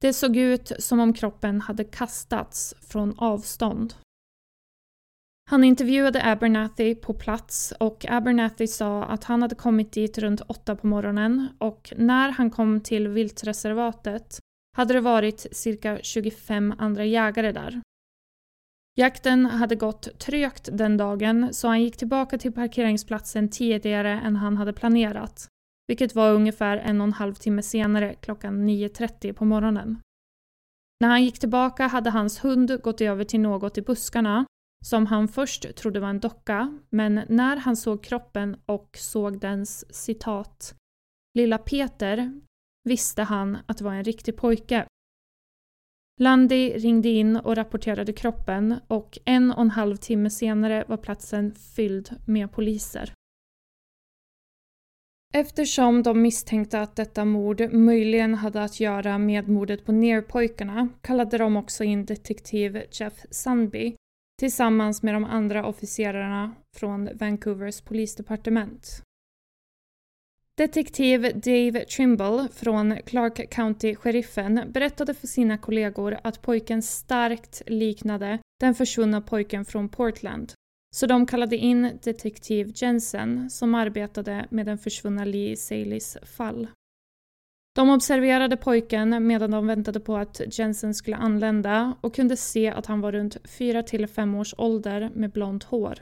Det 0.00 0.12
såg 0.12 0.36
ut 0.36 0.72
som 0.78 1.00
om 1.00 1.12
kroppen 1.12 1.60
hade 1.60 1.84
kastats 1.84 2.74
från 2.80 3.18
avstånd. 3.18 3.94
Han 5.50 5.64
intervjuade 5.64 6.24
Abernathy 6.24 6.94
på 6.94 7.14
plats 7.14 7.74
och 7.80 8.04
Abernathy 8.08 8.66
sa 8.66 9.04
att 9.04 9.24
han 9.24 9.42
hade 9.42 9.54
kommit 9.54 9.92
dit 9.92 10.18
runt 10.18 10.40
åtta 10.40 10.76
på 10.76 10.86
morgonen 10.86 11.48
och 11.58 11.92
när 11.96 12.28
han 12.30 12.50
kom 12.50 12.80
till 12.80 13.08
viltreservatet 13.08 14.38
hade 14.76 14.94
det 14.94 15.00
varit 15.00 15.46
cirka 15.52 15.98
25 16.02 16.74
andra 16.78 17.04
jägare 17.04 17.52
där. 17.52 17.80
Jakten 18.96 19.46
hade 19.46 19.76
gått 19.76 20.18
trögt 20.18 20.68
den 20.72 20.96
dagen 20.96 21.54
så 21.54 21.68
han 21.68 21.82
gick 21.82 21.96
tillbaka 21.96 22.38
till 22.38 22.52
parkeringsplatsen 22.52 23.48
tidigare 23.48 24.20
än 24.20 24.36
han 24.36 24.56
hade 24.56 24.72
planerat, 24.72 25.48
vilket 25.88 26.14
var 26.14 26.32
ungefär 26.32 26.76
en 26.76 27.00
och 27.00 27.06
en 27.06 27.12
halv 27.12 27.34
timme 27.34 27.62
senare 27.62 28.14
klockan 28.14 28.68
9.30 28.68 29.32
på 29.32 29.44
morgonen. 29.44 30.00
När 31.00 31.08
han 31.08 31.24
gick 31.24 31.38
tillbaka 31.38 31.86
hade 31.86 32.10
hans 32.10 32.44
hund 32.44 32.82
gått 32.82 33.00
över 33.00 33.24
till 33.24 33.40
något 33.40 33.78
i 33.78 33.82
buskarna 33.82 34.46
som 34.84 35.06
han 35.06 35.28
först 35.28 35.76
trodde 35.76 36.00
var 36.00 36.08
en 36.08 36.20
docka, 36.20 36.78
men 36.90 37.20
när 37.28 37.56
han 37.56 37.76
såg 37.76 38.04
kroppen 38.04 38.56
och 38.66 38.96
såg 38.98 39.40
dens 39.40 39.94
citat 39.94 40.74
”Lilla 41.34 41.58
Peter” 41.58 42.40
visste 42.88 43.22
han 43.22 43.58
att 43.66 43.78
det 43.78 43.84
var 43.84 43.94
en 43.94 44.04
riktig 44.04 44.36
pojke. 44.36 44.86
Landy 46.20 46.72
ringde 46.72 47.08
in 47.08 47.36
och 47.36 47.56
rapporterade 47.56 48.12
kroppen 48.12 48.74
och 48.86 49.18
en 49.24 49.52
och 49.52 49.62
en 49.62 49.70
halv 49.70 49.96
timme 49.96 50.30
senare 50.30 50.84
var 50.88 50.96
platsen 50.96 51.54
fylld 51.54 52.10
med 52.26 52.52
poliser. 52.52 53.12
Eftersom 55.34 56.02
de 56.02 56.22
misstänkte 56.22 56.80
att 56.80 56.96
detta 56.96 57.24
mord 57.24 57.72
möjligen 57.72 58.34
hade 58.34 58.62
att 58.62 58.80
göra 58.80 59.18
med 59.18 59.48
mordet 59.48 59.84
på 59.86 59.92
nerpojkarna 59.92 60.88
kallade 61.00 61.38
de 61.38 61.56
också 61.56 61.84
in 61.84 62.04
detektiv 62.04 62.82
Jeff 62.92 63.26
Sandby 63.30 63.96
tillsammans 64.40 65.02
med 65.02 65.14
de 65.14 65.24
andra 65.24 65.66
officerarna 65.66 66.54
från 66.76 67.08
Vancouvers 67.14 67.80
polisdepartement. 67.80 69.02
Detektiv 70.56 71.22
Dave 71.22 71.84
Trimble 71.84 72.48
från 72.52 72.96
Clark 73.06 73.52
County-sheriffen 73.54 74.72
berättade 74.72 75.14
för 75.14 75.26
sina 75.26 75.58
kollegor 75.58 76.18
att 76.24 76.42
pojken 76.42 76.82
starkt 76.82 77.62
liknade 77.66 78.38
den 78.60 78.74
försvunna 78.74 79.20
pojken 79.20 79.64
från 79.64 79.88
Portland. 79.88 80.52
Så 80.96 81.06
de 81.06 81.26
kallade 81.26 81.56
in 81.56 81.98
detektiv 82.02 82.72
Jensen 82.74 83.50
som 83.50 83.74
arbetade 83.74 84.46
med 84.50 84.66
den 84.66 84.78
försvunna 84.78 85.24
Lee 85.24 85.56
Salis 85.56 86.16
fall. 86.36 86.68
De 87.74 87.90
observerade 87.90 88.56
pojken 88.56 89.26
medan 89.26 89.50
de 89.50 89.66
väntade 89.66 90.00
på 90.00 90.16
att 90.16 90.58
Jensen 90.58 90.94
skulle 90.94 91.16
anlända 91.16 91.96
och 92.00 92.14
kunde 92.14 92.36
se 92.36 92.68
att 92.68 92.86
han 92.86 93.00
var 93.00 93.12
runt 93.12 93.36
4-5 93.36 94.40
års 94.40 94.54
ålder 94.58 95.10
med 95.14 95.30
blont 95.30 95.64
hår. 95.64 95.98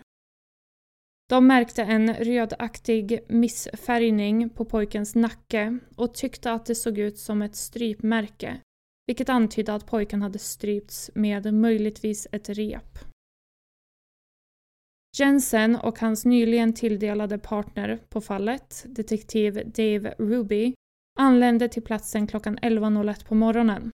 De 1.33 1.47
märkte 1.47 1.83
en 1.83 2.15
rödaktig 2.15 3.21
missfärgning 3.29 4.51
på 4.51 4.65
pojkens 4.65 5.15
nacke 5.15 5.79
och 5.97 6.15
tyckte 6.15 6.53
att 6.53 6.67
det 6.67 6.75
såg 6.75 6.99
ut 6.99 7.19
som 7.19 7.43
ett 7.43 7.57
strypmärke, 7.57 8.61
vilket 9.07 9.29
antydde 9.29 9.75
att 9.75 9.87
pojken 9.87 10.23
hade 10.23 10.39
strypts 10.39 11.11
med 11.15 11.55
möjligtvis 11.55 12.27
ett 12.33 12.49
rep. 12.49 12.99
Jensen 15.19 15.77
och 15.77 15.99
hans 15.99 16.25
nyligen 16.25 16.75
tilldelade 16.75 17.39
partner 17.39 18.01
på 18.09 18.21
fallet, 18.21 18.85
detektiv 18.89 19.73
Dave 19.75 20.15
Ruby, 20.19 20.75
anlände 21.19 21.69
till 21.69 21.83
platsen 21.83 22.27
klockan 22.27 22.59
11.01 22.59 23.27
på 23.27 23.35
morgonen. 23.35 23.91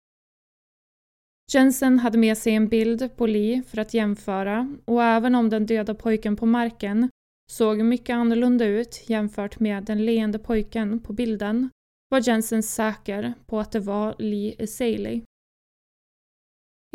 Jensen 1.53 1.99
hade 1.99 2.17
med 2.17 2.37
sig 2.37 2.53
en 2.53 2.67
bild 2.67 3.17
på 3.17 3.27
Lee 3.27 3.63
för 3.63 3.77
att 3.77 3.93
jämföra 3.93 4.77
och 4.85 5.03
även 5.03 5.35
om 5.35 5.49
den 5.49 5.65
döda 5.65 5.95
pojken 5.95 6.35
på 6.35 6.45
marken 6.45 7.09
såg 7.51 7.83
mycket 7.83 8.13
annorlunda 8.13 8.65
ut 8.65 9.03
jämfört 9.09 9.59
med 9.59 9.83
den 9.83 10.05
leende 10.05 10.39
pojken 10.39 10.99
på 10.99 11.13
bilden 11.13 11.69
var 12.09 12.27
Jensen 12.27 12.63
säker 12.63 13.33
på 13.45 13.59
att 13.59 13.71
det 13.71 13.79
var 13.79 14.15
Lee 14.19 14.55
Esaley. 14.59 15.21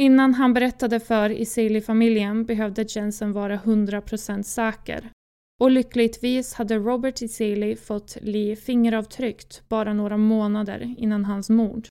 Innan 0.01 0.35
han 0.35 0.55
berättade 0.55 1.01
för 1.01 1.31
Esaley-familjen 1.31 2.45
behövde 2.45 2.83
Jensen 2.88 3.33
vara 3.33 3.57
100% 3.57 4.43
säker. 4.43 5.11
Och 5.61 5.71
lyckligtvis 5.71 6.55
hade 6.55 6.77
Robert 6.77 7.23
Esaley 7.23 7.77
fått 7.77 8.17
Lee 8.23 8.57
fingeravtryckt 8.57 9.69
bara 9.69 9.93
några 9.93 10.17
månader 10.17 10.95
innan 10.99 11.25
hans 11.25 11.51
mord. 11.51 11.87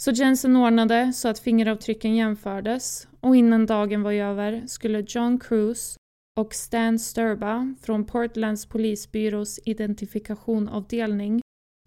Så 0.00 0.10
Jensen 0.10 0.56
ordnade 0.56 1.12
så 1.12 1.28
att 1.28 1.38
fingeravtrycken 1.38 2.16
jämfördes 2.16 3.08
och 3.20 3.36
innan 3.36 3.66
dagen 3.66 4.02
var 4.02 4.12
över 4.12 4.66
skulle 4.66 5.04
John 5.08 5.38
Cruise 5.40 5.98
och 6.40 6.54
Stan 6.54 6.98
Sturba 6.98 7.74
från 7.80 8.04
Portlands 8.04 8.66
polisbyrås 8.66 9.60
identifikationavdelning 9.64 11.40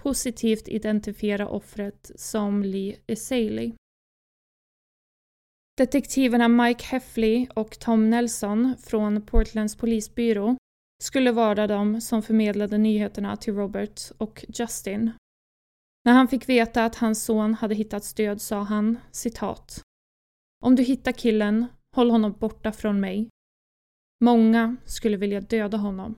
positivt 0.04 0.68
identifiera 0.68 1.48
offret 1.48 2.12
som 2.16 2.64
Lee 2.64 2.98
Esaley. 3.08 3.74
Detektiverna 5.78 6.48
Mike 6.48 6.86
Heffley 6.86 7.48
och 7.56 7.80
Tom 7.80 8.10
Nelson 8.10 8.76
från 8.80 9.22
Portlands 9.22 9.76
polisbyrå 9.76 10.58
skulle 11.04 11.32
vara 11.32 11.68
de 11.68 12.02
som 12.02 12.22
förmedlade 12.22 12.78
nyheterna 12.78 13.38
till 13.38 13.54
Robert 13.54 14.12
och 14.18 14.46
Justin. 14.48 15.12
När 16.06 16.14
han 16.14 16.28
fick 16.28 16.50
veta 16.50 16.86
att 16.86 16.96
hans 16.96 17.24
son 17.24 17.54
hade 17.54 17.76
hittats 17.76 18.14
död 18.14 18.42
sa 18.42 18.62
han 18.62 19.00
citat 19.12 19.82
Om 20.64 20.76
du 20.76 20.84
hittar 20.84 21.12
killen, 21.12 21.66
håll 21.96 22.12
honom 22.12 22.36
borta 22.40 22.72
från 22.72 23.00
mig. 23.00 23.30
Många 24.26 24.76
skulle 24.86 25.18
vilja 25.18 25.42
döda 25.42 25.78
honom. 25.78 26.16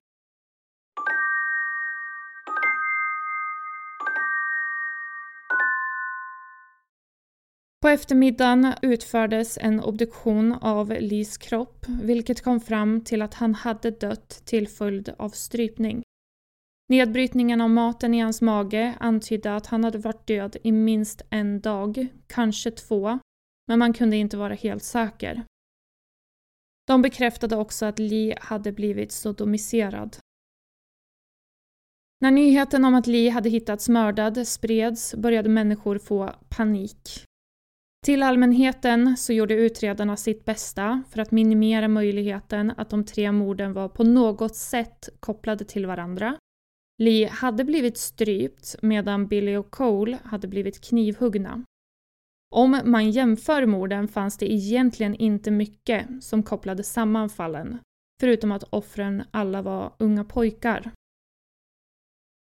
På 7.82 7.88
eftermiddagen 7.88 8.74
utfördes 8.82 9.58
en 9.58 9.80
obduktion 9.82 10.54
av 10.54 10.90
Lees 11.00 11.38
kropp 11.38 11.86
vilket 12.04 12.42
kom 12.42 12.60
fram 12.60 13.02
till 13.02 13.22
att 13.22 13.34
han 13.34 13.56
hade 13.56 13.92
dött 13.92 14.30
till 14.46 14.68
följd 14.68 15.14
av 15.18 15.30
strypning. 15.30 16.04
Nedbrytningen 16.90 17.62
av 17.62 17.70
maten 17.70 18.14
i 18.14 18.20
hans 18.20 18.42
mage 18.42 18.94
antydde 19.00 19.56
att 19.56 19.68
han 19.68 19.84
hade 19.84 19.98
varit 19.98 20.28
död 20.28 20.58
i 20.64 20.72
minst 20.72 21.22
en 21.30 21.62
dag, 21.62 22.08
kanske 22.28 22.72
två, 22.72 23.20
men 23.68 23.80
man 23.80 23.94
kunde 23.94 24.18
inte 24.18 24.38
vara 24.38 24.54
helt 24.54 24.84
säker. 24.84 25.44
De 26.88 27.02
bekräftade 27.02 27.56
också 27.56 27.86
att 27.86 28.00
Lee 28.00 28.38
hade 28.42 28.72
blivit 28.72 29.12
sodomiserad. 29.12 30.18
När 32.22 32.32
nyheten 32.32 32.86
om 32.86 32.96
att 32.96 33.08
Lee 33.08 33.30
hade 33.30 33.50
hittats 33.50 33.90
mördad 33.90 34.48
spreds 34.48 35.16
började 35.16 35.50
människor 35.50 35.98
få 35.98 36.36
panik. 36.50 37.24
Till 38.06 38.24
allmänheten 38.24 39.18
så 39.18 39.34
gjorde 39.34 39.54
utredarna 39.54 40.18
sitt 40.18 40.46
bästa 40.46 41.04
för 41.10 41.22
att 41.22 41.32
minimera 41.32 41.88
möjligheten 41.88 42.74
att 42.78 42.90
de 42.90 43.06
tre 43.06 43.32
morden 43.32 43.74
var 43.74 43.90
på 43.90 44.04
något 44.04 44.56
sätt 44.56 45.10
kopplade 45.20 45.66
till 45.66 45.86
varandra. 45.86 46.38
Lee 47.04 47.28
hade 47.28 47.64
blivit 47.64 47.98
strypt 47.98 48.76
medan 48.82 49.28
Billy 49.28 49.56
och 49.56 49.72
Cole 49.72 50.20
hade 50.24 50.48
blivit 50.48 50.82
knivhuggna. 50.82 51.64
Om 52.56 52.82
man 52.86 53.12
jämför 53.12 53.66
morden 53.66 54.08
fanns 54.08 54.38
det 54.38 54.52
egentligen 54.52 55.16
inte 55.16 55.52
mycket 55.52 56.24
som 56.24 56.44
kopplade 56.44 56.84
samman 56.84 57.30
fallen, 57.30 57.80
förutom 58.22 58.52
att 58.52 58.64
offren 58.64 59.24
alla 59.32 59.62
var 59.62 59.94
unga 60.00 60.24
pojkar. 60.24 60.92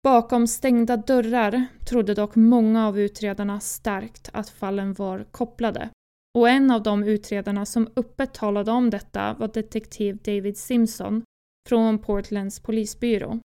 Bakom 0.05 0.47
stängda 0.47 0.97
dörrar 0.97 1.67
trodde 1.89 2.15
dock 2.15 2.35
många 2.35 2.87
av 2.87 2.99
utredarna 2.99 3.61
starkt 3.61 4.31
att 4.33 4.49
fallen 4.49 4.93
var 4.93 5.25
kopplade. 5.25 5.91
Och 6.39 6.49
en 6.49 6.71
av 6.71 6.83
de 6.83 7.05
utredarna 7.05 7.67
som 7.67 7.89
öppet 7.97 8.35
talade 8.35 8.71
om 8.71 8.91
detta 8.91 9.35
var 9.35 9.49
detektiv 9.49 10.17
David 10.17 10.57
Simpson 10.57 11.23
från 11.69 11.99
Portlands 11.99 12.61
polisbyrå. 12.61 13.41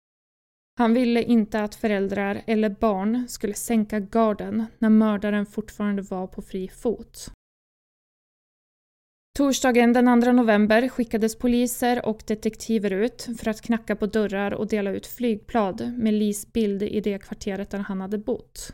Han 0.78 0.94
ville 0.94 1.24
inte 1.24 1.62
att 1.62 1.76
föräldrar 1.76 2.42
eller 2.48 2.70
barn 2.70 3.28
skulle 3.28 3.54
sänka 3.54 4.00
garden 4.00 4.66
när 4.80 4.90
mördaren 4.90 5.46
fortfarande 5.46 6.02
var 6.02 6.28
på 6.28 6.42
fri 6.42 6.68
fot. 6.68 7.32
Torsdagen 9.38 9.94
den 9.94 10.22
2 10.22 10.32
november 10.32 10.90
skickades 10.90 11.36
poliser 11.40 12.06
och 12.06 12.24
detektiver 12.28 12.92
ut 12.92 13.28
för 13.38 13.50
att 13.50 13.62
knacka 13.62 13.96
på 13.96 14.06
dörrar 14.06 14.54
och 14.54 14.68
dela 14.68 14.92
ut 14.92 15.08
flygblad 15.08 15.94
med 15.98 16.14
Lees 16.14 16.54
bild 16.54 16.84
i 16.84 17.02
det 17.02 17.20
kvarteret 17.20 17.70
där 17.70 17.80
han 17.80 18.02
hade 18.02 18.18
bott. 18.18 18.72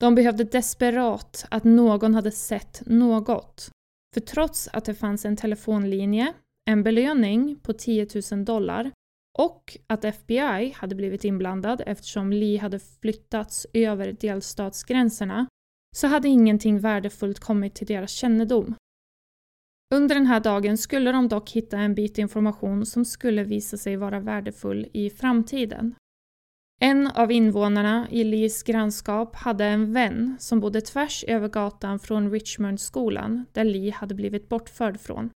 De 0.00 0.14
behövde 0.14 0.44
desperat 0.44 1.46
att 1.50 1.64
någon 1.64 2.14
hade 2.14 2.30
sett 2.30 2.82
något. 2.86 3.70
För 4.14 4.20
trots 4.20 4.68
att 4.72 4.84
det 4.84 4.94
fanns 4.94 5.24
en 5.24 5.36
telefonlinje, 5.36 6.32
en 6.70 6.82
belöning 6.82 7.56
på 7.62 7.72
10 7.72 8.06
000 8.32 8.44
dollar 8.44 8.90
och 9.38 9.76
att 9.86 10.04
FBI 10.04 10.74
hade 10.76 10.94
blivit 10.94 11.24
inblandad 11.24 11.82
eftersom 11.86 12.32
Lee 12.32 12.58
hade 12.58 12.78
flyttats 12.78 13.66
över 13.72 14.12
delstatsgränserna 14.12 15.46
så 15.96 16.06
hade 16.06 16.28
ingenting 16.28 16.80
värdefullt 16.80 17.40
kommit 17.40 17.74
till 17.74 17.86
deras 17.86 18.10
kännedom. 18.10 18.74
Under 19.94 20.14
den 20.14 20.26
här 20.26 20.40
dagen 20.40 20.78
skulle 20.78 21.12
de 21.12 21.28
dock 21.28 21.50
hitta 21.50 21.78
en 21.78 21.94
bit 21.94 22.18
information 22.18 22.86
som 22.86 23.04
skulle 23.04 23.44
visa 23.44 23.76
sig 23.76 23.96
vara 23.96 24.20
värdefull 24.20 24.86
i 24.92 25.10
framtiden. 25.10 25.94
En 26.80 27.06
av 27.06 27.32
invånarna 27.32 28.08
i 28.10 28.24
Lees 28.24 28.62
grannskap 28.62 29.36
hade 29.36 29.64
en 29.64 29.92
vän 29.92 30.36
som 30.40 30.60
bodde 30.60 30.80
tvärs 30.80 31.24
över 31.24 31.48
gatan 31.48 31.98
från 31.98 32.30
Richmondskolan 32.30 33.46
där 33.52 33.64
Lee 33.64 33.92
hade 33.92 34.14
blivit 34.14 34.48
bortförd 34.48 35.00
från. 35.00 35.30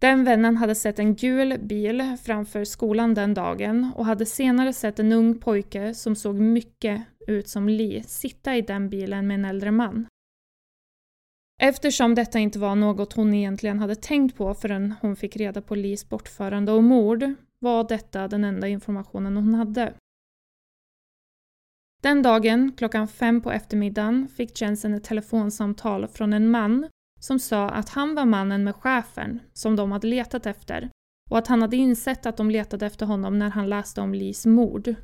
Den 0.00 0.24
vännen 0.24 0.56
hade 0.56 0.74
sett 0.74 0.98
en 0.98 1.14
gul 1.14 1.58
bil 1.58 2.16
framför 2.22 2.64
skolan 2.64 3.14
den 3.14 3.34
dagen 3.34 3.92
och 3.96 4.06
hade 4.06 4.26
senare 4.26 4.72
sett 4.72 4.98
en 4.98 5.12
ung 5.12 5.38
pojke 5.38 5.94
som 5.94 6.16
såg 6.16 6.34
mycket 6.34 7.02
ut 7.26 7.48
som 7.48 7.68
Lee 7.68 8.02
sitta 8.02 8.56
i 8.56 8.62
den 8.62 8.90
bilen 8.90 9.26
med 9.26 9.34
en 9.34 9.44
äldre 9.44 9.70
man. 9.70 10.06
Eftersom 11.62 12.14
detta 12.14 12.38
inte 12.38 12.58
var 12.58 12.76
något 12.76 13.12
hon 13.12 13.34
egentligen 13.34 13.78
hade 13.78 13.94
tänkt 13.94 14.36
på 14.36 14.54
förrän 14.54 14.94
hon 15.00 15.16
fick 15.16 15.36
reda 15.36 15.62
på 15.62 15.74
Lees 15.74 16.08
bortförande 16.08 16.72
och 16.72 16.84
mord 16.84 17.34
var 17.58 17.88
detta 17.88 18.28
den 18.28 18.44
enda 18.44 18.68
informationen 18.68 19.36
hon 19.36 19.54
hade. 19.54 19.94
Den 22.02 22.22
dagen, 22.22 22.72
klockan 22.76 23.08
fem 23.08 23.40
på 23.40 23.52
eftermiddagen, 23.52 24.28
fick 24.28 24.60
Jensen 24.60 24.94
ett 24.94 25.04
telefonsamtal 25.04 26.08
från 26.08 26.32
en 26.32 26.50
man 26.50 26.88
som 27.20 27.38
sa 27.38 27.68
att 27.68 27.88
han 27.88 28.14
var 28.14 28.24
mannen 28.24 28.64
med 28.64 28.74
chefen 28.74 29.40
som 29.52 29.76
de 29.76 29.92
hade 29.92 30.06
letat 30.06 30.46
efter 30.46 30.90
och 31.30 31.38
att 31.38 31.46
han 31.46 31.62
hade 31.62 31.76
insett 31.76 32.26
att 32.26 32.36
de 32.36 32.50
letade 32.50 32.86
efter 32.86 33.06
honom 33.06 33.38
när 33.38 33.50
han 33.50 33.68
läste 33.68 34.00
om 34.00 34.14
Lees 34.14 34.46
mord. 34.46 34.94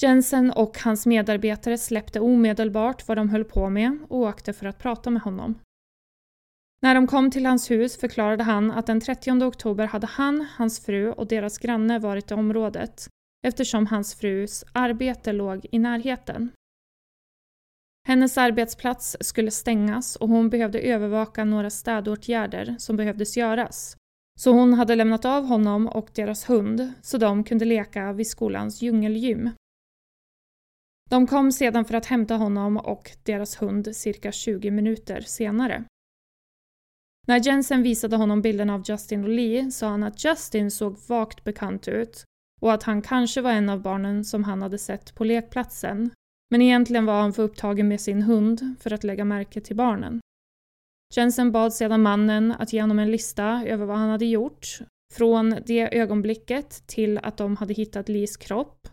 Jensen 0.00 0.50
och 0.50 0.78
hans 0.78 1.06
medarbetare 1.06 1.78
släppte 1.78 2.20
omedelbart 2.20 3.08
vad 3.08 3.16
de 3.16 3.28
höll 3.28 3.44
på 3.44 3.70
med 3.70 3.98
och 4.08 4.18
åkte 4.18 4.52
för 4.52 4.66
att 4.66 4.78
prata 4.78 5.10
med 5.10 5.22
honom. 5.22 5.58
När 6.82 6.94
de 6.94 7.06
kom 7.06 7.30
till 7.30 7.46
hans 7.46 7.70
hus 7.70 7.96
förklarade 7.96 8.42
han 8.42 8.70
att 8.70 8.86
den 8.86 9.00
30 9.00 9.44
oktober 9.44 9.86
hade 9.86 10.06
han, 10.06 10.46
hans 10.56 10.84
fru 10.84 11.12
och 11.12 11.26
deras 11.26 11.58
granne 11.58 11.98
varit 11.98 12.30
i 12.30 12.34
området 12.34 13.08
eftersom 13.46 13.86
hans 13.86 14.14
frus 14.14 14.64
arbete 14.72 15.32
låg 15.32 15.66
i 15.72 15.78
närheten. 15.78 16.50
Hennes 18.04 18.38
arbetsplats 18.38 19.16
skulle 19.20 19.50
stängas 19.50 20.16
och 20.16 20.28
hon 20.28 20.50
behövde 20.50 20.80
övervaka 20.80 21.44
några 21.44 21.70
städåtgärder 21.70 22.76
som 22.78 22.96
behövdes 22.96 23.36
göras. 23.36 23.96
Så 24.40 24.52
hon 24.52 24.74
hade 24.74 24.94
lämnat 24.94 25.24
av 25.24 25.44
honom 25.44 25.86
och 25.86 26.10
deras 26.14 26.50
hund 26.50 26.92
så 27.02 27.18
de 27.18 27.44
kunde 27.44 27.64
leka 27.64 28.12
vid 28.12 28.26
skolans 28.26 28.82
djungelgym. 28.82 29.50
De 31.10 31.26
kom 31.26 31.52
sedan 31.52 31.84
för 31.84 31.94
att 31.94 32.06
hämta 32.06 32.34
honom 32.36 32.76
och 32.76 33.10
deras 33.22 33.62
hund 33.62 33.96
cirka 33.96 34.32
20 34.32 34.70
minuter 34.70 35.20
senare. 35.20 35.84
När 37.26 37.46
Jensen 37.46 37.82
visade 37.82 38.16
honom 38.16 38.42
bilden 38.42 38.70
av 38.70 38.82
Justin 38.86 39.24
och 39.24 39.30
Lee 39.30 39.70
sa 39.70 39.88
han 39.88 40.02
att 40.02 40.24
Justin 40.24 40.70
såg 40.70 40.96
vagt 41.08 41.44
bekant 41.44 41.88
ut 41.88 42.24
och 42.60 42.72
att 42.72 42.82
han 42.82 43.02
kanske 43.02 43.40
var 43.40 43.50
en 43.52 43.68
av 43.68 43.82
barnen 43.82 44.24
som 44.24 44.44
han 44.44 44.62
hade 44.62 44.78
sett 44.78 45.14
på 45.14 45.24
lekplatsen 45.24 46.10
men 46.52 46.62
egentligen 46.62 47.06
var 47.06 47.20
han 47.20 47.32
för 47.32 47.42
upptagen 47.42 47.88
med 47.88 48.00
sin 48.00 48.22
hund 48.22 48.76
för 48.80 48.92
att 48.92 49.04
lägga 49.04 49.24
märke 49.24 49.60
till 49.60 49.76
barnen. 49.76 50.20
Jensen 51.14 51.52
bad 51.52 51.74
sedan 51.74 52.02
mannen 52.02 52.52
att 52.52 52.72
ge 52.72 52.80
honom 52.80 52.98
en 52.98 53.10
lista 53.10 53.64
över 53.66 53.86
vad 53.86 53.96
han 53.96 54.10
hade 54.10 54.24
gjort 54.24 54.78
från 55.14 55.56
det 55.66 55.98
ögonblicket 55.98 56.86
till 56.86 57.18
att 57.18 57.36
de 57.36 57.56
hade 57.56 57.74
hittat 57.74 58.08
Lees 58.08 58.36
kropp. 58.36 58.88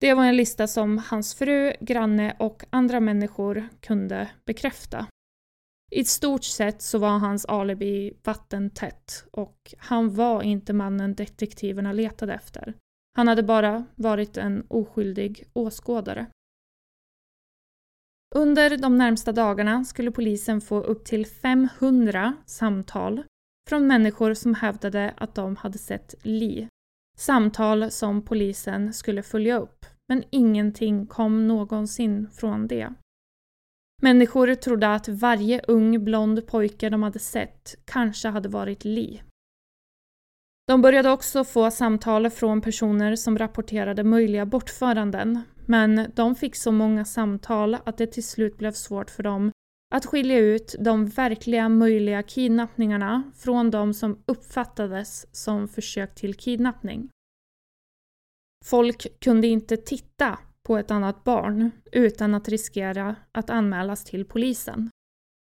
Det 0.00 0.14
var 0.14 0.24
en 0.24 0.36
lista 0.36 0.66
som 0.66 0.98
hans 0.98 1.34
fru, 1.34 1.72
granne 1.80 2.36
och 2.38 2.64
andra 2.70 3.00
människor 3.00 3.68
kunde 3.80 4.28
bekräfta. 4.44 5.06
I 5.90 6.04
stort 6.04 6.44
sett 6.44 6.82
så 6.82 6.98
var 6.98 7.18
hans 7.18 7.46
alibi 7.46 8.12
vattentätt 8.24 9.24
och 9.30 9.74
han 9.78 10.14
var 10.14 10.42
inte 10.42 10.72
mannen 10.72 11.14
detektiverna 11.14 11.92
letade 11.92 12.34
efter. 12.34 12.74
Han 13.16 13.28
hade 13.28 13.42
bara 13.42 13.84
varit 13.94 14.36
en 14.36 14.66
oskyldig 14.68 15.44
åskådare. 15.52 16.26
Under 18.34 18.76
de 18.76 18.98
närmsta 18.98 19.32
dagarna 19.32 19.84
skulle 19.84 20.10
polisen 20.10 20.60
få 20.60 20.80
upp 20.80 21.04
till 21.04 21.26
500 21.26 22.34
samtal 22.46 23.22
från 23.68 23.86
människor 23.86 24.34
som 24.34 24.54
hävdade 24.54 25.14
att 25.16 25.34
de 25.34 25.56
hade 25.56 25.78
sett 25.78 26.14
Lee. 26.22 26.68
Samtal 27.16 27.90
som 27.90 28.22
polisen 28.22 28.92
skulle 28.92 29.22
följa 29.22 29.58
upp, 29.58 29.86
men 30.08 30.24
ingenting 30.30 31.06
kom 31.06 31.48
någonsin 31.48 32.28
från 32.30 32.66
det. 32.66 32.94
Människor 34.02 34.54
trodde 34.54 34.94
att 34.94 35.08
varje 35.08 35.60
ung 35.68 36.04
blond 36.04 36.46
pojke 36.46 36.90
de 36.90 37.02
hade 37.02 37.18
sett 37.18 37.74
kanske 37.84 38.28
hade 38.28 38.48
varit 38.48 38.84
Lee. 38.84 39.22
De 40.66 40.82
började 40.82 41.10
också 41.10 41.44
få 41.44 41.70
samtal 41.70 42.30
från 42.30 42.60
personer 42.60 43.16
som 43.16 43.38
rapporterade 43.38 44.04
möjliga 44.04 44.46
bortföranden 44.46 45.40
men 45.66 46.12
de 46.14 46.34
fick 46.34 46.56
så 46.56 46.72
många 46.72 47.04
samtal 47.04 47.74
att 47.74 47.98
det 47.98 48.06
till 48.06 48.24
slut 48.26 48.58
blev 48.58 48.72
svårt 48.72 49.10
för 49.10 49.22
dem 49.22 49.52
att 49.94 50.06
skilja 50.06 50.38
ut 50.38 50.74
de 50.80 51.06
verkliga 51.06 51.68
möjliga 51.68 52.22
kidnappningarna 52.22 53.22
från 53.34 53.70
de 53.70 53.94
som 53.94 54.22
uppfattades 54.26 55.26
som 55.32 55.68
försök 55.68 56.14
till 56.14 56.34
kidnappning. 56.34 57.08
Folk 58.64 59.20
kunde 59.20 59.46
inte 59.46 59.76
titta 59.76 60.38
på 60.66 60.76
ett 60.78 60.90
annat 60.90 61.24
barn 61.24 61.70
utan 61.92 62.34
att 62.34 62.48
riskera 62.48 63.16
att 63.32 63.50
anmälas 63.50 64.04
till 64.04 64.24
polisen. 64.24 64.90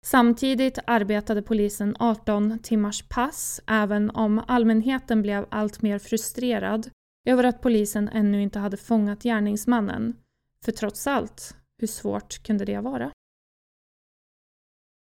Samtidigt 0.06 0.78
arbetade 0.86 1.42
polisen 1.42 1.96
18 1.98 2.58
timmars 2.58 3.08
pass 3.08 3.60
även 3.66 4.10
om 4.10 4.42
allmänheten 4.46 5.22
blev 5.22 5.46
allt 5.48 5.82
mer 5.82 5.98
frustrerad 5.98 6.90
över 7.28 7.44
att 7.44 7.62
polisen 7.62 8.08
ännu 8.08 8.42
inte 8.42 8.58
hade 8.58 8.76
fångat 8.76 9.22
gärningsmannen. 9.22 10.16
För 10.64 10.72
trots 10.72 11.06
allt, 11.06 11.56
hur 11.78 11.86
svårt 11.86 12.42
kunde 12.42 12.64
det 12.64 12.80
vara? 12.80 13.12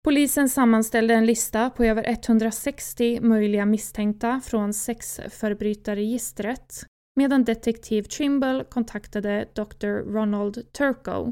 Polisen 0.04 0.48
sammanställde 0.48 1.14
en 1.14 1.26
lista 1.26 1.70
på 1.70 1.84
över 1.84 2.08
160 2.08 3.20
möjliga 3.20 3.66
misstänkta 3.66 4.40
från 4.40 4.74
sexförbrytarregistret 4.74 6.86
medan 7.16 7.44
detektiv 7.44 8.02
Trimble 8.02 8.64
kontaktade 8.64 9.48
Dr. 9.54 9.86
Ronald 9.86 10.72
Turco 10.72 11.30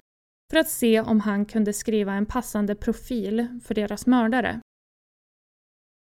för 0.50 0.58
att 0.58 0.68
se 0.68 1.00
om 1.00 1.20
han 1.20 1.46
kunde 1.46 1.72
skriva 1.72 2.12
en 2.12 2.26
passande 2.26 2.74
profil 2.74 3.60
för 3.64 3.74
deras 3.74 4.06
mördare. 4.06 4.60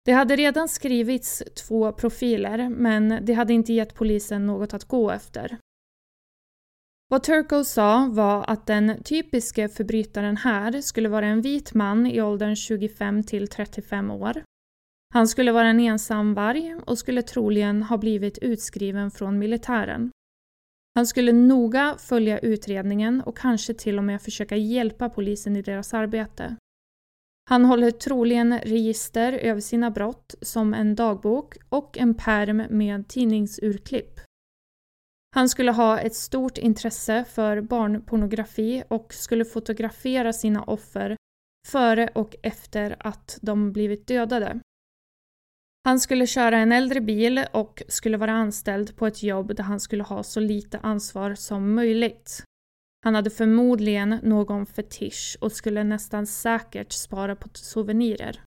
Det 0.07 0.13
hade 0.13 0.35
redan 0.35 0.67
skrivits 0.67 1.43
två 1.67 1.91
profiler 1.91 2.69
men 2.69 3.19
det 3.25 3.33
hade 3.33 3.53
inte 3.53 3.73
gett 3.73 3.95
polisen 3.95 4.45
något 4.45 4.73
att 4.73 4.83
gå 4.83 5.11
efter. 5.11 5.57
Vad 7.07 7.23
Turco 7.23 7.63
sa 7.63 8.07
var 8.11 8.45
att 8.47 8.67
den 8.67 9.03
typiske 9.03 9.69
förbrytaren 9.69 10.37
här 10.37 10.81
skulle 10.81 11.09
vara 11.09 11.25
en 11.25 11.41
vit 11.41 11.73
man 11.73 12.05
i 12.05 12.21
åldern 12.21 12.55
25 12.55 13.23
till 13.23 13.47
35 13.47 14.11
år. 14.11 14.43
Han 15.13 15.27
skulle 15.27 15.51
vara 15.51 15.67
en 15.67 15.79
ensam 15.79 16.33
varg 16.33 16.75
och 16.85 16.97
skulle 16.97 17.21
troligen 17.21 17.83
ha 17.83 17.97
blivit 17.97 18.37
utskriven 18.37 19.11
från 19.11 19.39
militären. 19.39 20.11
Han 20.95 21.07
skulle 21.07 21.31
noga 21.31 21.95
följa 21.99 22.39
utredningen 22.39 23.21
och 23.21 23.37
kanske 23.37 23.73
till 23.73 23.97
och 23.97 24.03
med 24.03 24.21
försöka 24.21 24.55
hjälpa 24.55 25.09
polisen 25.09 25.55
i 25.55 25.61
deras 25.61 25.93
arbete. 25.93 26.55
Han 27.49 27.65
håller 27.65 27.91
troligen 27.91 28.59
register 28.59 29.33
över 29.33 29.61
sina 29.61 29.91
brott 29.91 30.35
som 30.41 30.73
en 30.73 30.95
dagbok 30.95 31.57
och 31.69 31.97
en 31.97 32.13
perm 32.13 32.63
med 32.69 33.07
tidningsurklipp. 33.07 34.19
Han 35.35 35.49
skulle 35.49 35.71
ha 35.71 35.99
ett 35.99 36.15
stort 36.15 36.57
intresse 36.57 37.25
för 37.25 37.61
barnpornografi 37.61 38.83
och 38.87 39.13
skulle 39.13 39.45
fotografera 39.45 40.33
sina 40.33 40.63
offer 40.63 41.15
före 41.67 42.09
och 42.15 42.35
efter 42.43 42.95
att 42.99 43.39
de 43.41 43.71
blivit 43.71 44.07
dödade. 44.07 44.59
Han 45.83 45.99
skulle 45.99 46.27
köra 46.27 46.57
en 46.57 46.71
äldre 46.71 47.01
bil 47.01 47.45
och 47.53 47.83
skulle 47.87 48.17
vara 48.17 48.31
anställd 48.31 48.95
på 48.95 49.07
ett 49.07 49.23
jobb 49.23 49.55
där 49.55 49.63
han 49.63 49.79
skulle 49.79 50.03
ha 50.03 50.23
så 50.23 50.39
lite 50.39 50.79
ansvar 50.79 51.35
som 51.35 51.75
möjligt. 51.75 52.43
Han 53.03 53.15
hade 53.15 53.29
förmodligen 53.29 54.09
någon 54.23 54.65
fetisch 54.65 55.37
och 55.41 55.51
skulle 55.51 55.83
nästan 55.83 56.27
säkert 56.27 56.91
spara 56.91 57.35
på 57.35 57.49
souvenirer. 57.53 58.43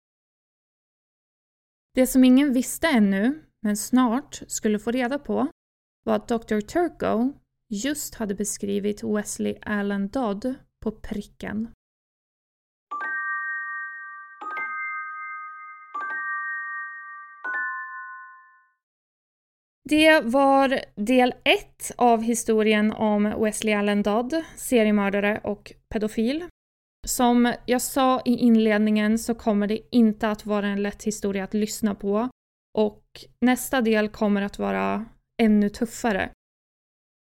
Det 1.95 2.07
som 2.07 2.25
ingen 2.25 2.53
visste 2.53 2.89
ännu, 2.89 3.43
men 3.63 3.77
snart 3.77 4.43
skulle 4.47 4.79
få 4.79 4.91
reda 4.91 5.19
på, 5.19 5.49
var 6.05 6.17
att 6.17 6.29
Dr. 6.29 6.61
Turco 6.61 7.33
just 7.69 8.15
hade 8.15 8.35
beskrivit 8.35 9.03
Wesley 9.03 9.59
Allen 9.63 10.09
Dodd 10.09 10.55
på 10.83 10.93
pricken. 10.93 11.69
Det 19.91 20.20
var 20.20 20.80
del 20.95 21.34
ett 21.45 21.93
av 21.97 22.22
historien 22.22 22.93
om 22.93 23.34
Wesley 23.43 23.74
Allen 23.74 24.03
Dodd, 24.03 24.45
seriemördare 24.57 25.41
och 25.45 25.72
pedofil. 25.88 26.45
Som 27.07 27.55
jag 27.66 27.82
sa 27.82 28.20
i 28.24 28.36
inledningen 28.36 29.18
så 29.18 29.34
kommer 29.34 29.66
det 29.66 29.80
inte 29.91 30.28
att 30.28 30.47
vara 30.47 30.66
en 30.66 30.82
lätt 30.82 31.05
historia 31.05 31.45
att 31.45 31.55
lyssna 31.55 31.95
på 31.95 32.28
och 32.78 33.03
nästa 33.41 33.80
del 33.80 34.09
kommer 34.09 34.43
att 34.43 34.59
vara 34.59 35.07
ännu 35.43 35.68
tuffare. 35.68 36.30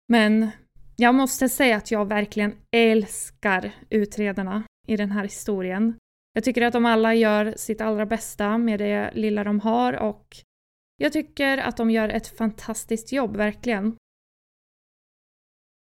Men 0.07 0.49
jag 0.95 1.15
måste 1.15 1.49
säga 1.49 1.77
att 1.77 1.91
jag 1.91 2.05
verkligen 2.05 2.55
älskar 2.71 3.71
utredarna 3.89 4.63
i 4.87 4.97
den 4.97 5.11
här 5.11 5.23
historien. 5.23 5.95
Jag 6.33 6.43
tycker 6.43 6.61
att 6.61 6.73
de 6.73 6.85
alla 6.85 7.13
gör 7.13 7.53
sitt 7.57 7.81
allra 7.81 8.05
bästa 8.05 8.57
med 8.57 8.79
det 8.79 9.11
lilla 9.13 9.43
de 9.43 9.59
har 9.59 9.93
och 9.93 10.43
jag 11.01 11.13
tycker 11.13 11.57
att 11.57 11.77
de 11.77 11.91
gör 11.91 12.09
ett 12.09 12.37
fantastiskt 12.37 13.11
jobb, 13.11 13.37
verkligen. 13.37 13.95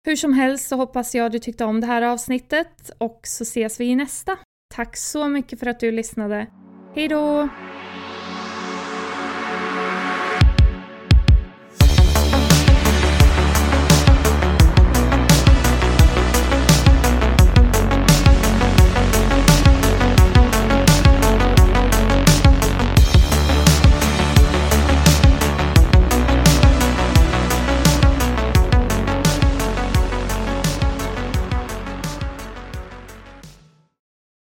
Hur 0.07 0.17
som 0.17 0.33
helst 0.33 0.69
så 0.69 0.77
hoppas 0.77 1.15
jag 1.15 1.33
du 1.33 1.39
tyckte 1.39 1.65
om 1.65 1.81
det 1.81 1.87
här 1.87 2.03
avsnittet 2.03 2.91
och 2.99 3.21
så 3.23 3.43
ses 3.43 3.81
vi 3.81 3.85
i 3.85 3.97
nästa. 3.97 4.39
Tack 4.75 4.97
så 4.97 5.29
mycket 5.29 5.61
för 5.61 5.67
att 5.67 5.81
du 5.81 5.93
lyssnade. 5.93 6.47
Hej 6.95 7.09
då! 7.09 7.49